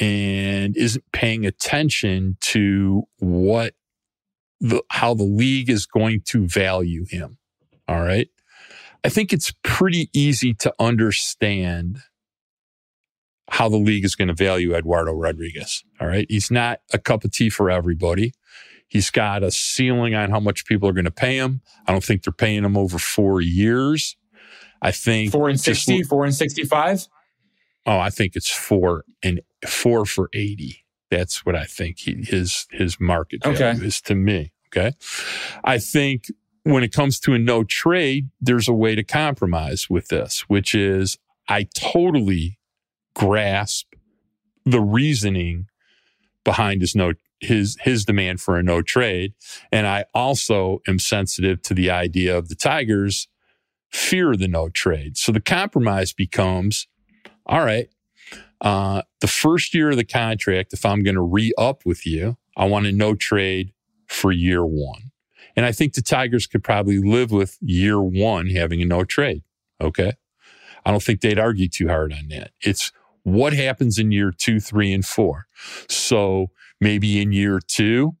[0.00, 3.74] and isn't paying attention to what
[4.60, 7.38] the how the league is going to value him.
[7.86, 8.28] All right.
[9.04, 12.00] I think it's pretty easy to understand
[13.50, 15.84] how the league is going to value Eduardo Rodriguez.
[16.00, 16.26] All right.
[16.28, 18.34] He's not a cup of tea for everybody.
[18.88, 21.60] He's got a ceiling on how much people are going to pay him.
[21.86, 24.16] I don't think they're paying him over four years.
[24.80, 27.08] I think four and 60, just, four and 65.
[27.88, 30.84] Oh, I think it's four and four for 80.
[31.10, 33.86] That's what I think he, his, his market value okay.
[33.86, 34.52] is to me.
[34.68, 34.94] Okay.
[35.64, 36.26] I think
[36.64, 40.74] when it comes to a no trade, there's a way to compromise with this, which
[40.74, 41.16] is
[41.48, 42.58] I totally
[43.14, 43.94] grasp
[44.66, 45.68] the reasoning
[46.44, 49.32] behind his no his his demand for a no trade
[49.70, 53.28] and i also am sensitive to the idea of the tigers
[53.90, 56.86] fear the no trade so the compromise becomes
[57.48, 57.88] all right
[58.60, 62.64] uh, the first year of the contract if i'm going to re-up with you i
[62.64, 63.72] want a no trade
[64.06, 65.10] for year one
[65.56, 69.42] and i think the tigers could probably live with year one having a no trade
[69.80, 70.12] okay
[70.84, 72.92] i don't think they'd argue too hard on that it's
[73.28, 75.46] what happens in year two, three, and four?
[75.88, 78.16] So maybe in year two,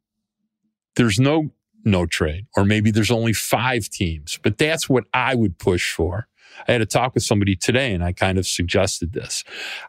[0.96, 1.50] there's no
[1.84, 4.38] no trade, or maybe there's only five teams.
[4.42, 6.28] But that's what I would push for.
[6.66, 9.44] I had a talk with somebody today and I kind of suggested this.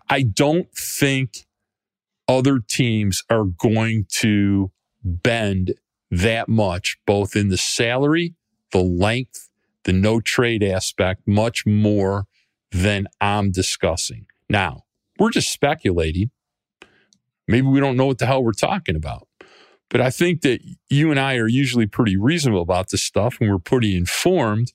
[0.10, 1.46] I don't think
[2.28, 4.72] other teams are going to
[5.04, 5.74] bend
[6.12, 8.36] that much, both in the salary,
[8.72, 9.50] the length,
[9.84, 12.26] the no trade aspect, much more
[12.72, 14.26] than I'm discussing.
[14.50, 14.84] Now,
[15.18, 16.32] we're just speculating.
[17.48, 19.28] Maybe we don't know what the hell we're talking about.
[19.90, 23.50] But I think that you and I are usually pretty reasonable about this stuff and
[23.50, 24.72] we're pretty informed.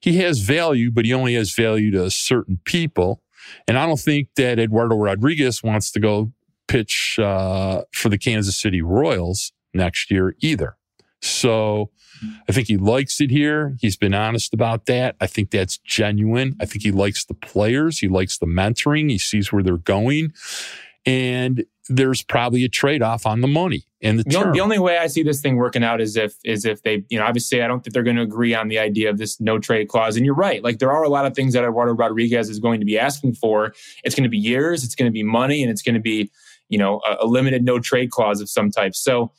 [0.00, 3.22] He has value, but he only has value to certain people.
[3.66, 6.32] And I don't think that Eduardo Rodriguez wants to go
[6.68, 10.76] pitch uh, for the Kansas City Royals next year either.
[11.22, 11.90] So
[12.48, 13.76] I think he likes it here.
[13.80, 15.16] He's been honest about that.
[15.20, 16.56] I think that's genuine.
[16.60, 17.98] I think he likes the players.
[17.98, 19.10] He likes the mentoring.
[19.10, 20.32] He sees where they're going.
[21.06, 24.96] And there's probably a trade off on the money and the, the, the only way
[24.96, 27.68] I see this thing working out is if is if they you know obviously I
[27.68, 30.16] don't think they're going to agree on the idea of this no trade clause.
[30.16, 30.64] And you're right.
[30.64, 33.34] Like there are a lot of things that Eduardo Rodriguez is going to be asking
[33.34, 33.74] for.
[34.02, 36.30] It's going to be years it's going to be money and it's going to be
[36.68, 38.94] you know a, a limited no trade clause of some type.
[38.94, 39.32] So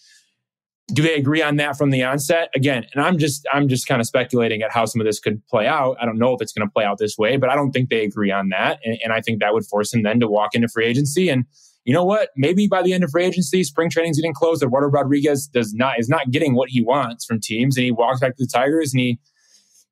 [0.94, 2.50] do they agree on that from the onset?
[2.56, 5.46] Again and i'm just i'm just kind of speculating at how some of this could
[5.48, 5.98] play out.
[6.02, 7.90] I don't know if it's going to play out this way but i don't think
[7.90, 10.54] they agree on that and, and, i think that would force him then to walk
[10.54, 11.30] into free agency.
[11.30, 11.46] And
[11.84, 12.30] you know what?
[12.38, 16.00] Maybe by the end of free agency spring training's getting close eduardo rodriguez does not
[16.00, 18.94] is not getting what he wants from teams and he walks back to the tigers
[18.94, 19.20] and he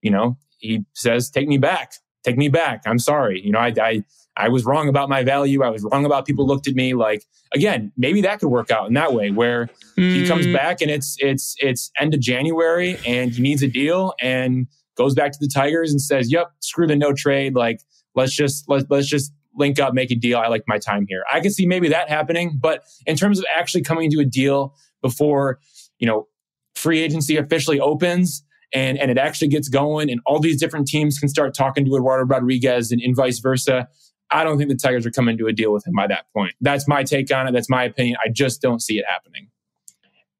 [0.01, 1.93] you know he says take me back.
[2.23, 2.83] Take me back.
[2.85, 3.41] I'm sorry.
[3.43, 4.03] You know i, I
[4.39, 5.63] I was wrong about my value.
[5.63, 8.87] I was wrong about people looked at me like again, maybe that could work out
[8.87, 10.15] in that way where mm.
[10.15, 10.53] he comes mm.
[10.53, 15.13] back and it's it's it's end of January and he needs a deal and goes
[15.13, 17.55] back to the Tigers and says, "Yep, screw the no trade.
[17.55, 17.81] Like
[18.15, 20.39] let's just let's let's just link up, make a deal.
[20.39, 23.45] I like my time here." I can see maybe that happening, but in terms of
[23.53, 25.59] actually coming to a deal before,
[25.99, 26.27] you know,
[26.75, 31.17] free agency officially opens, and and it actually gets going and all these different teams
[31.17, 33.87] can start talking to Eduardo Rodriguez and, and vice versa.
[34.31, 36.53] I don't think the Tigers are coming to a deal with him by that point.
[36.61, 37.51] That's my take on it.
[37.51, 38.17] That's my opinion.
[38.23, 39.49] I just don't see it happening.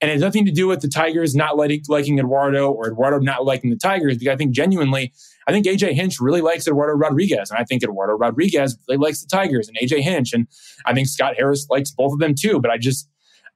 [0.01, 3.19] And it has nothing to do with the Tigers not liking, liking Eduardo or Eduardo
[3.19, 5.11] not liking the Tigers, because I think genuinely,
[5.47, 7.49] I think AJ Hinch really likes Eduardo Rodriguez.
[7.49, 10.31] And I think Eduardo Rodriguez really likes the Tigers and AJ Hinch.
[10.31, 10.47] And
[10.85, 12.61] I think Scott Harris likes both of them too.
[12.61, 13.09] But I just,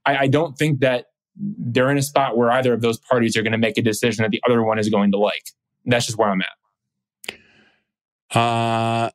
[0.06, 1.06] I, I don't think that
[1.36, 4.24] they're in a spot where either of those parties are going to make a decision
[4.24, 5.44] that the other one is going to like.
[5.86, 8.38] That's just where I'm at.
[8.38, 9.12] Uh,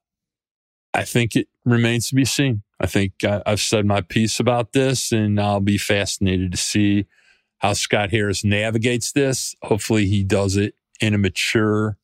[0.98, 2.64] I think it remains to be seen.
[2.80, 7.06] I think I, have said my piece about this, and I'll be fascinated to see
[7.58, 9.54] how Scott Harris navigates this.
[9.62, 11.98] Hopefully, he does it in a mature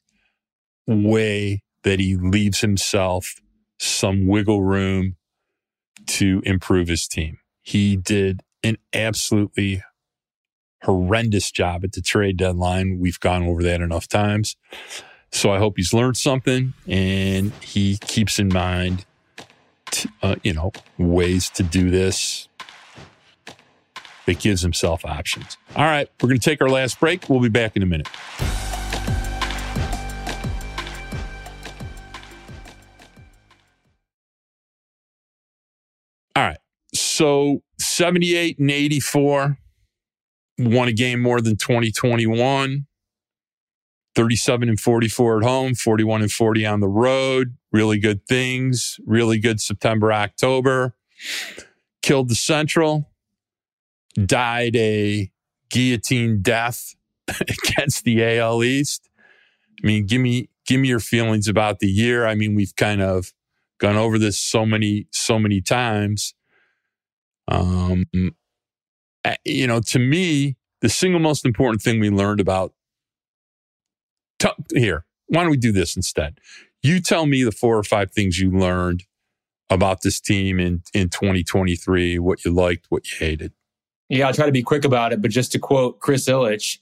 [0.87, 3.41] way that he leaves himself
[3.81, 5.17] some wiggle room
[6.07, 7.39] to improve his team.
[7.63, 9.83] He did an absolutely
[10.85, 13.01] horrendous job at the trade deadline.
[13.01, 14.55] We've gone over that enough times.
[15.35, 19.05] So I hope he's learned something and he keeps in mind,
[19.91, 22.49] t- uh, you know, ways to do this
[24.27, 25.57] that gives himself options.
[25.75, 27.29] All right, we're going to take our last break.
[27.29, 28.09] We'll be back in a minute.
[36.37, 36.59] All right.
[36.95, 39.59] So 78 and 84
[40.59, 42.87] won a game more than 2021.
[44.15, 47.57] 37 and 44 at home, 41 and 40 on the road.
[47.73, 48.99] Really good things.
[49.07, 50.95] Really good September, October.
[52.03, 53.11] Killed the Central.
[54.15, 55.31] Died a
[55.71, 56.95] guillotine death
[57.41, 59.09] against the AL East.
[59.83, 62.27] I mean, give me give me your feelings about the year.
[62.27, 63.33] I mean, we've kind of
[63.79, 66.35] gone over this so many so many times.
[67.49, 68.05] Um,
[69.45, 72.73] you know, to me, the single most important thing we learned about
[74.45, 75.05] t- here.
[75.27, 76.39] Why don't we do this instead?
[76.83, 79.05] You tell me the four or five things you learned
[79.71, 82.19] about this team in in 2023.
[82.19, 83.53] What you liked, what you hated.
[84.09, 85.23] Yeah, I'll try to be quick about it.
[85.23, 86.79] But just to quote Chris Ilitch,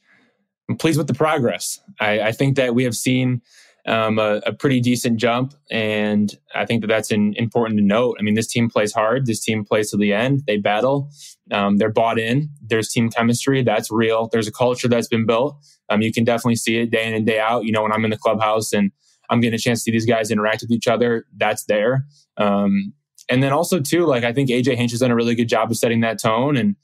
[0.69, 1.81] I'm pleased with the progress.
[2.01, 3.43] I, I think that we have seen
[3.87, 5.55] um, a, a, pretty decent jump.
[5.71, 8.17] And I think that that's in, important to note.
[8.19, 9.27] I mean, this team plays hard.
[9.27, 10.43] This team plays to the end.
[10.47, 11.11] They battle.
[11.51, 12.51] Um, they're bought in.
[12.65, 13.63] There's team chemistry.
[13.63, 14.29] That's real.
[14.31, 15.57] There's a culture that's been built.
[15.89, 17.65] Um, you can definitely see it day in and day out.
[17.65, 18.93] You know, when I'm in the clubhouse and
[19.29, 22.07] I'm getting a chance to see these guys interact with each other, that's there.
[22.37, 22.93] Um,
[23.29, 25.71] and then also, too, like I think AJ Hinch has done a really good job
[25.71, 26.57] of setting that tone.
[26.57, 26.77] And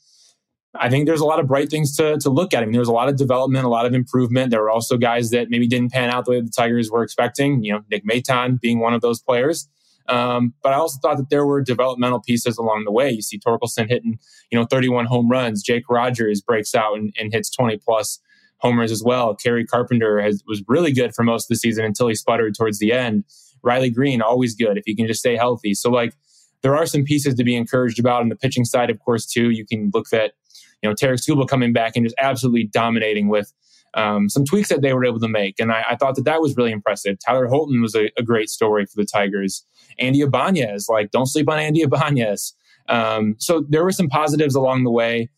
[0.80, 2.62] I think there's a lot of bright things to, to look at.
[2.62, 4.50] I mean, there's a lot of development, a lot of improvement.
[4.50, 7.62] There were also guys that maybe didn't pan out the way the Tigers were expecting,
[7.62, 9.68] you know, Nick Maton being one of those players.
[10.08, 13.10] Um, but I also thought that there were developmental pieces along the way.
[13.10, 14.18] You see Torkelson hitting,
[14.50, 15.62] you know, 31 home runs.
[15.62, 18.20] Jake Rogers breaks out and, and hits 20 plus
[18.58, 19.34] homers as well.
[19.34, 22.78] Kerry Carpenter has, was really good for most of the season until he sputtered towards
[22.78, 23.24] the end.
[23.62, 25.74] Riley Greene, always good if he can just stay healthy.
[25.74, 26.14] So, like,
[26.62, 29.50] there are some pieces to be encouraged about on the pitching side, of course, too.
[29.50, 30.32] You can look at
[30.82, 33.52] you know, Tarik Skubal coming back and just absolutely dominating with
[33.94, 35.58] um, some tweaks that they were able to make.
[35.58, 37.16] And I, I, thought that that was really impressive.
[37.24, 39.64] Tyler Holton was a, a, great story for the Tigers.
[39.98, 42.54] Andy Ibanez, like, don't sleep on Andy Ibanez.
[42.88, 45.30] Um, so there were some positives along the way.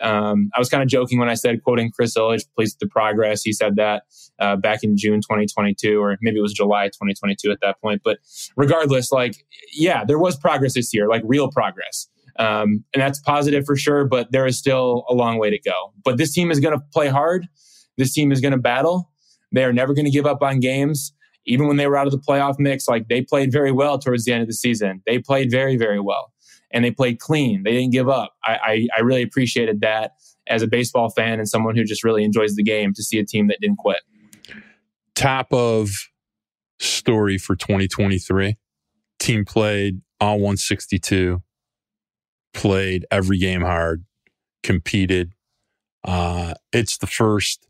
[0.00, 2.86] Um, I was kind of joking when I said, quoting Chris Ilitch, pleased with the
[2.86, 3.42] progress.
[3.42, 4.04] He said that
[4.38, 8.02] uh, back in June 2022, or maybe it was July 2022 at that point.
[8.04, 8.18] But
[8.56, 12.08] regardless, like, yeah, there was progress this year, like real progress.
[12.38, 15.92] Um, and that's positive for sure, but there is still a long way to go.
[16.04, 17.46] But this team is going to play hard.
[17.96, 19.10] This team is going to battle.
[19.52, 21.12] They are never going to give up on games.
[21.46, 24.24] Even when they were out of the playoff mix, like they played very well towards
[24.24, 25.02] the end of the season.
[25.06, 26.32] They played very, very well.
[26.72, 27.62] And they played clean.
[27.62, 28.34] They didn't give up.
[28.44, 30.12] I, I, I really appreciated that
[30.48, 33.24] as a baseball fan and someone who just really enjoys the game to see a
[33.24, 34.00] team that didn't quit.
[35.14, 35.90] Top of
[36.80, 38.56] story for 2023.
[39.18, 41.42] Team played all 162
[42.56, 44.04] played every game hard,
[44.64, 45.32] competed.
[46.02, 47.68] Uh, it's the first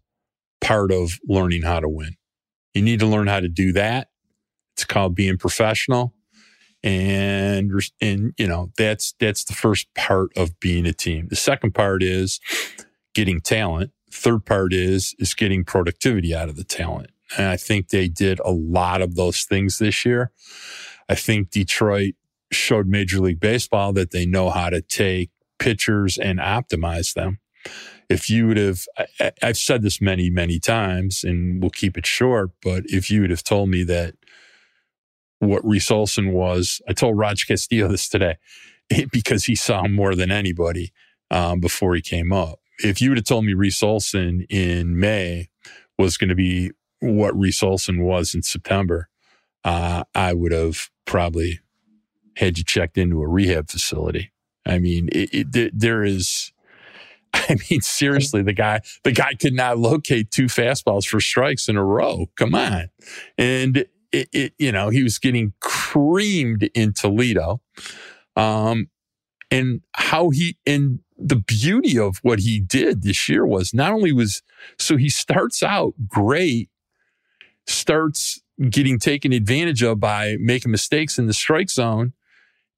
[0.62, 2.16] part of learning how to win.
[2.72, 4.08] You need to learn how to do that.
[4.74, 6.14] It's called being professional.
[6.82, 11.26] And, and, you know, that's, that's the first part of being a team.
[11.28, 12.40] The second part is
[13.14, 13.90] getting talent.
[14.10, 17.10] Third part is, is getting productivity out of the talent.
[17.36, 20.30] And I think they did a lot of those things this year.
[21.08, 22.14] I think Detroit
[22.56, 27.38] showed Major League Baseball that they know how to take pitchers and optimize them.
[28.08, 28.86] If you would have,
[29.20, 33.22] I, have said this many, many times, and we'll keep it short, but if you
[33.22, 34.14] would have told me that
[35.40, 38.36] what Reese Olson was, I told Raj Castillo this today
[39.12, 40.92] because he saw more than anybody
[41.30, 42.60] um, before he came up.
[42.78, 45.48] If you would have told me Reese Olson in May
[45.98, 49.08] was going to be what Reese Olson was in September,
[49.64, 51.60] uh, I would have probably
[52.36, 54.30] had you checked into a rehab facility.
[54.64, 56.52] I mean, it, it, there is.
[57.34, 61.76] I mean, seriously, the guy the guy could not locate two fastballs for strikes in
[61.76, 62.26] a row.
[62.36, 62.90] Come on,
[63.36, 63.78] and
[64.12, 67.60] it, it you know he was getting creamed in Toledo,
[68.36, 68.88] um,
[69.50, 74.12] and how he and the beauty of what he did this year was not only
[74.12, 74.42] was
[74.78, 76.70] so he starts out great,
[77.66, 82.12] starts getting taken advantage of by making mistakes in the strike zone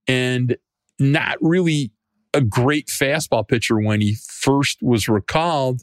[0.09, 0.57] and
[0.99, 1.93] not really
[2.35, 5.83] a great fastball pitcher when he first was recalled.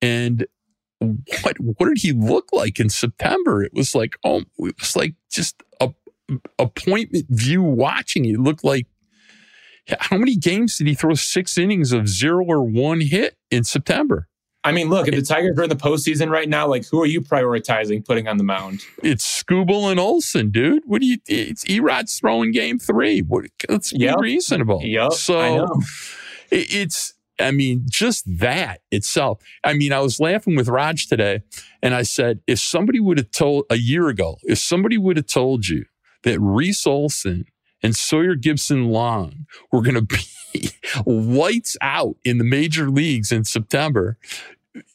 [0.00, 0.46] And
[0.98, 3.62] what what did he look like in September?
[3.62, 5.92] It was like oh, it was like just a
[6.58, 8.24] appointment view watching.
[8.24, 8.86] He looked like
[9.98, 14.28] how many games did he throw six innings of zero or one hit in September.
[14.64, 17.06] I mean, look, if the Tigers are in the postseason right now, like who are
[17.06, 18.82] you prioritizing putting on the mound?
[19.02, 20.82] It's Skubal and Olson, dude.
[20.86, 21.18] What do you?
[21.26, 23.20] It's E-Rod's throwing game three.
[23.20, 24.18] What, let's yep.
[24.18, 24.80] be reasonable.
[24.82, 25.12] Yep.
[25.14, 25.66] So
[26.50, 27.14] it's.
[27.40, 29.42] I mean, just that itself.
[29.64, 31.40] I mean, I was laughing with Raj today,
[31.82, 35.26] and I said, if somebody would have told a year ago, if somebody would have
[35.26, 35.86] told you
[36.22, 37.46] that Reese Olson
[37.82, 40.70] and Sawyer Gipson-Long were going to be
[41.06, 44.18] lights out in the major leagues in September,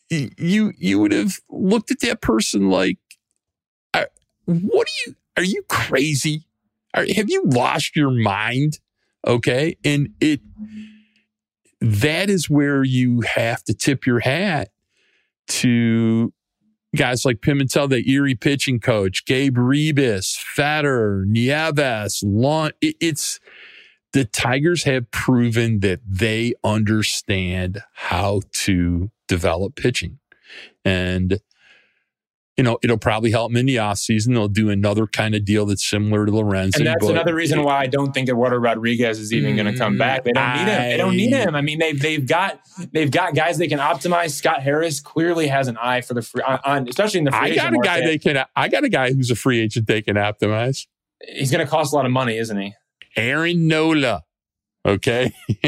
[0.10, 2.98] you you would have looked at that person like,
[4.46, 5.16] "What are you?
[5.36, 6.46] Are you crazy?
[6.94, 8.80] Are, have you lost your mind?"
[9.26, 10.42] Okay, and it
[11.82, 14.70] that is where you have to tip your hat
[15.48, 16.34] to
[16.98, 22.72] guys like Pimentel, the Erie pitching coach, Gabe Ribas, Fetter, Nieves, Long.
[22.82, 23.40] It's
[24.14, 30.20] the Tigers have proven that they understand how to develop pitching.
[30.84, 31.40] And
[32.58, 34.34] you know, it'll probably help them in the offseason.
[34.34, 36.78] They'll do another kind of deal that's similar to Lorenzen.
[36.78, 39.96] And that's another reason why I don't think Eduardo Rodriguez is even going to come
[39.98, 40.24] back.
[40.24, 40.82] They don't I, need him.
[40.82, 41.56] They don't need him.
[41.56, 42.60] I mean, they've they've got
[42.92, 44.32] they've got guys they can optimize.
[44.32, 47.52] Scott Harris clearly has an eye for the free on, on especially in the free
[47.52, 48.44] I got a guy they can.
[48.56, 50.88] I got a guy who's a free agent they can optimize.
[51.28, 52.74] He's going to cost a lot of money, isn't he?
[53.16, 54.24] Aaron Nola.
[54.84, 55.32] Okay,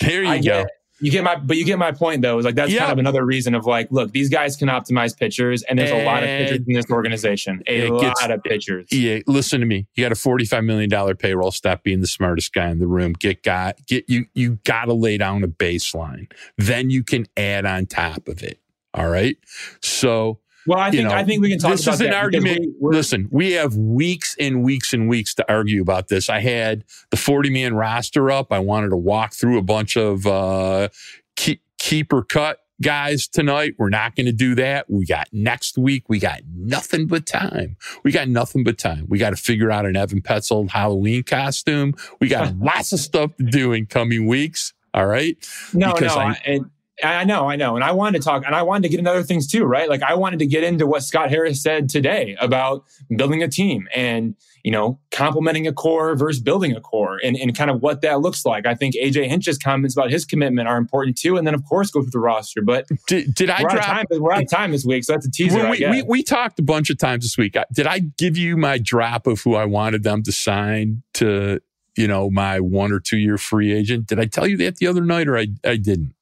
[0.00, 0.66] there you I go.
[1.00, 2.38] You get my, but you get my point though.
[2.38, 5.62] Is like that's kind of another reason of like, look, these guys can optimize pitchers,
[5.62, 7.62] and there's and a lot of pitchers in this organization.
[7.68, 8.88] A lot gets, of pitchers.
[8.90, 9.86] Yeah, listen to me.
[9.94, 11.52] You got a forty-five million dollar payroll.
[11.52, 13.12] Stop being the smartest guy in the room.
[13.12, 14.26] Get got get you.
[14.34, 16.32] You got to lay down a baseline.
[16.56, 18.58] Then you can add on top of it.
[18.92, 19.36] All right.
[19.80, 22.12] So well, I think you know, I think we can talk about this is an
[22.12, 22.60] argument.
[22.80, 26.28] We, listen, we have weeks and weeks and weeks to argue about this.
[26.28, 28.52] I had the 40 man roster up.
[28.52, 30.88] I wanted to walk through a bunch of uh,
[31.36, 33.74] keep, keep or cut guys tonight.
[33.78, 34.90] We're not going to do that.
[34.90, 36.08] We got next week.
[36.08, 37.76] We got nothing but time.
[38.04, 39.06] We got nothing but time.
[39.08, 41.94] We got to figure out an Evan Petzold Halloween costume.
[42.20, 44.74] We got lots of stuff to do in coming weeks.
[44.94, 45.36] All right.
[45.72, 46.20] No, because no.
[46.20, 46.60] I, I,
[47.02, 47.76] I know, I know.
[47.76, 49.88] And I wanted to talk and I wanted to get into other things too, right?
[49.88, 52.84] Like I wanted to get into what Scott Harris said today about
[53.16, 54.34] building a team and,
[54.64, 58.20] you know, complementing a core versus building a core and, and kind of what that
[58.20, 58.66] looks like.
[58.66, 61.36] I think AJ Hinch's comments about his commitment are important too.
[61.36, 62.62] And then of course go through the roster.
[62.62, 65.04] But did, did I drop, time, we're out of time this week.
[65.04, 65.70] So that's a teaser.
[65.70, 67.56] We, we, we talked a bunch of times this week.
[67.72, 71.60] Did I give you my drop of who I wanted them to sign to,
[71.96, 74.08] you know, my one or two year free agent?
[74.08, 76.14] Did I tell you that the other night or I, I didn't?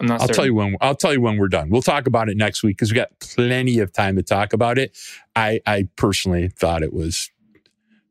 [0.00, 0.14] I'm not.
[0.14, 0.34] I'll certain.
[0.36, 0.76] tell you when.
[0.80, 1.70] I'll tell you when we're done.
[1.70, 4.78] We'll talk about it next week because we got plenty of time to talk about
[4.78, 4.96] it.
[5.34, 7.30] I, I personally thought it was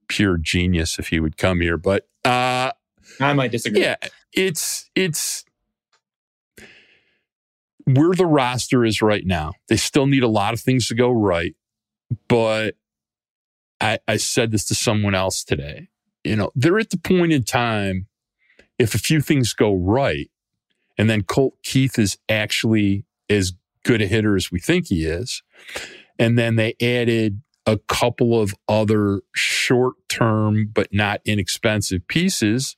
[0.07, 2.71] pure genius if he would come here, but uh,
[3.19, 3.81] I might disagree.
[3.81, 3.95] Yeah,
[4.33, 5.45] it's it's
[7.85, 9.53] where the roster is right now.
[9.69, 11.55] They still need a lot of things to go right,
[12.27, 12.75] but
[13.79, 15.87] I, I said this to someone else today.
[16.23, 18.07] You know, they're at the point in time
[18.77, 20.29] if a few things go right
[20.97, 25.43] and then Colt Keith is actually as good a hitter as we think he is.
[26.19, 32.75] And then they added a couple of other short term, but not inexpensive pieces.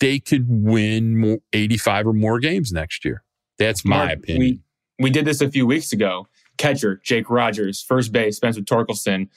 [0.00, 3.22] They could win more, 85 or more games next year.
[3.58, 4.40] That's my Mark, opinion.
[4.98, 6.26] We, we did this a few weeks ago.
[6.56, 9.28] Catcher, Jake Rogers, first base, Spencer Torkelson,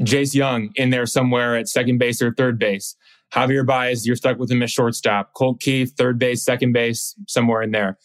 [0.00, 2.96] Jace Jung in there somewhere at second base or third base.
[3.32, 5.34] Javier Baez, you're stuck with him at shortstop.
[5.34, 7.98] Colt Keith, third base, second base, somewhere in there.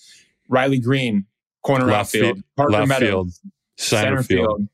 [0.49, 1.25] Riley Greene,
[1.63, 2.43] corner left outfield.
[2.55, 4.57] Parker left Meadows, field, center, center field.
[4.57, 4.67] field.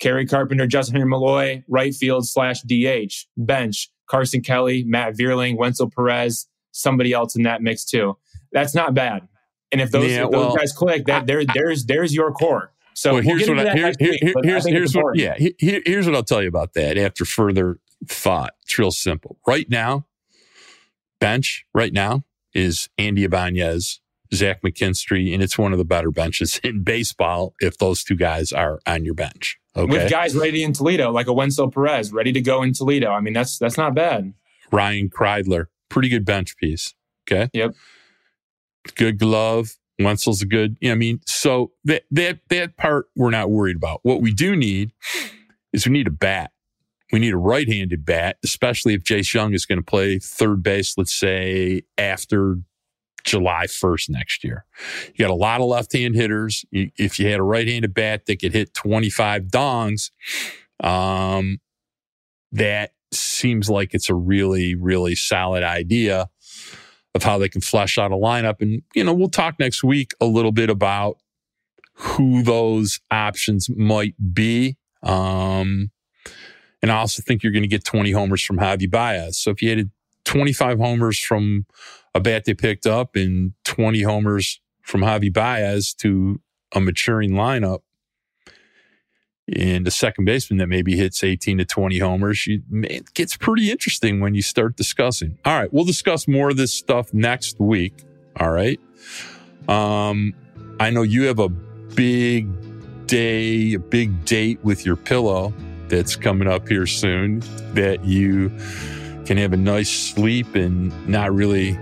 [0.00, 3.26] Kerry Carpenter, Justin Henry Malloy, right field slash DH.
[3.36, 8.18] Bench, Carson Kelly, Matt Vierling, Wenceel Perez, somebody else in that mix too.
[8.52, 9.26] That's not bad.
[9.72, 12.72] And if those, yeah, if those well, guys click, that there, there's there's your core.
[12.94, 16.14] So well, here's what I, here, here, week, here's, here's what yeah here, here's what
[16.14, 18.54] I'll tell you about that after further thought.
[18.62, 19.38] It's real simple.
[19.46, 20.06] Right now,
[21.20, 22.24] bench right now
[22.54, 24.00] is Andy Ibanez,
[24.32, 28.52] Zach McKinstry, and it's one of the better benches in baseball if those two guys
[28.52, 29.58] are on your bench.
[29.76, 29.90] Okay.
[29.90, 33.10] With guys ready in Toledo, like a Wenceel Perez, ready to go in Toledo.
[33.10, 34.32] I mean, that's that's not bad.
[34.70, 36.94] Ryan Kreidler, pretty good bench piece.
[37.28, 37.48] Okay.
[37.52, 37.74] Yep.
[38.94, 39.76] Good glove.
[40.00, 40.76] Wenceel's a good.
[40.84, 44.00] I mean, so that that that part we're not worried about.
[44.02, 44.92] What we do need
[45.72, 46.52] is we need a bat.
[47.12, 50.62] We need a right handed bat, especially if Jace Jung is going to play third
[50.62, 52.58] base, let's say after
[53.24, 54.64] July 1st next year.
[55.14, 56.64] You got a lot of left hand hitters.
[56.72, 60.10] if you had a right handed bat that could hit 25 dongs,
[60.80, 61.60] um,
[62.52, 66.28] that seems like it's a really, really solid idea.
[67.16, 68.60] of how they can flesh out a lineup.
[68.60, 71.18] And, you know, we'll talk next week a little bit about
[71.94, 74.76] who those options might be.
[75.00, 75.92] Um,
[76.84, 79.38] and I also think you're going to get 20 homers from Javi Baez.
[79.38, 79.90] So if you had
[80.26, 81.64] 25 homers from
[82.14, 86.42] a bat they picked up and 20 homers from Javi Baez to
[86.74, 87.78] a maturing lineup,
[89.56, 93.70] and a second baseman that maybe hits 18 to 20 homers, you, it gets pretty
[93.70, 95.38] interesting when you start discussing.
[95.46, 97.94] All right, we'll discuss more of this stuff next week.
[98.38, 98.78] All right.
[99.68, 100.34] Um,
[100.78, 102.46] I know you have a big
[103.06, 105.54] day, a big date with your pillow
[105.94, 107.40] that's coming up here soon
[107.74, 108.50] that you
[109.26, 111.78] can have a nice sleep and not really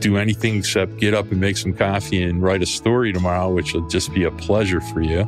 [0.00, 3.72] do anything except get up and make some coffee and write a story tomorrow, which
[3.72, 5.20] will just be a pleasure for you.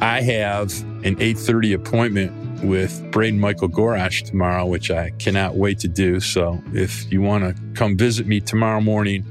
[0.00, 0.72] I have
[1.04, 6.20] an 8:30 appointment with Braden Michael Gorash tomorrow, which I cannot wait to do.
[6.20, 9.26] So if you want to come visit me tomorrow morning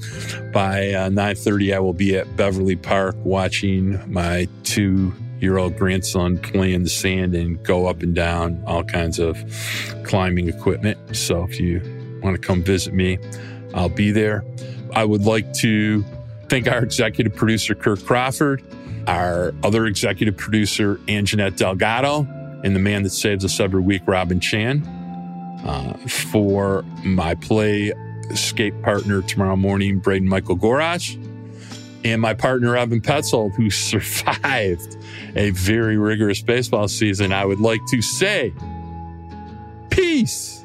[0.54, 5.14] by uh, 9:30, I will be at Beverly Park watching my two
[5.44, 9.38] year old grandson play in the sand and go up and down all kinds of
[10.04, 11.16] climbing equipment.
[11.16, 11.82] So if you
[12.24, 13.20] want to come visit me,
[13.74, 14.44] I'll be there.
[14.94, 16.04] I would like to
[16.50, 18.64] thank our executive producer, Kirk Crawford
[19.08, 22.28] our other executive producer, Anjanette Delgado,
[22.64, 24.84] and the man that saves us every week, Robin Chan.
[25.66, 27.94] Uh, for my play
[28.30, 31.18] escape partner tomorrow morning, Braden Michael Gorash,
[32.04, 34.97] and my partner, Evan Petzold, who survived
[35.36, 38.54] a very rigorous baseball season, I would like to say,
[39.89, 40.62] peace.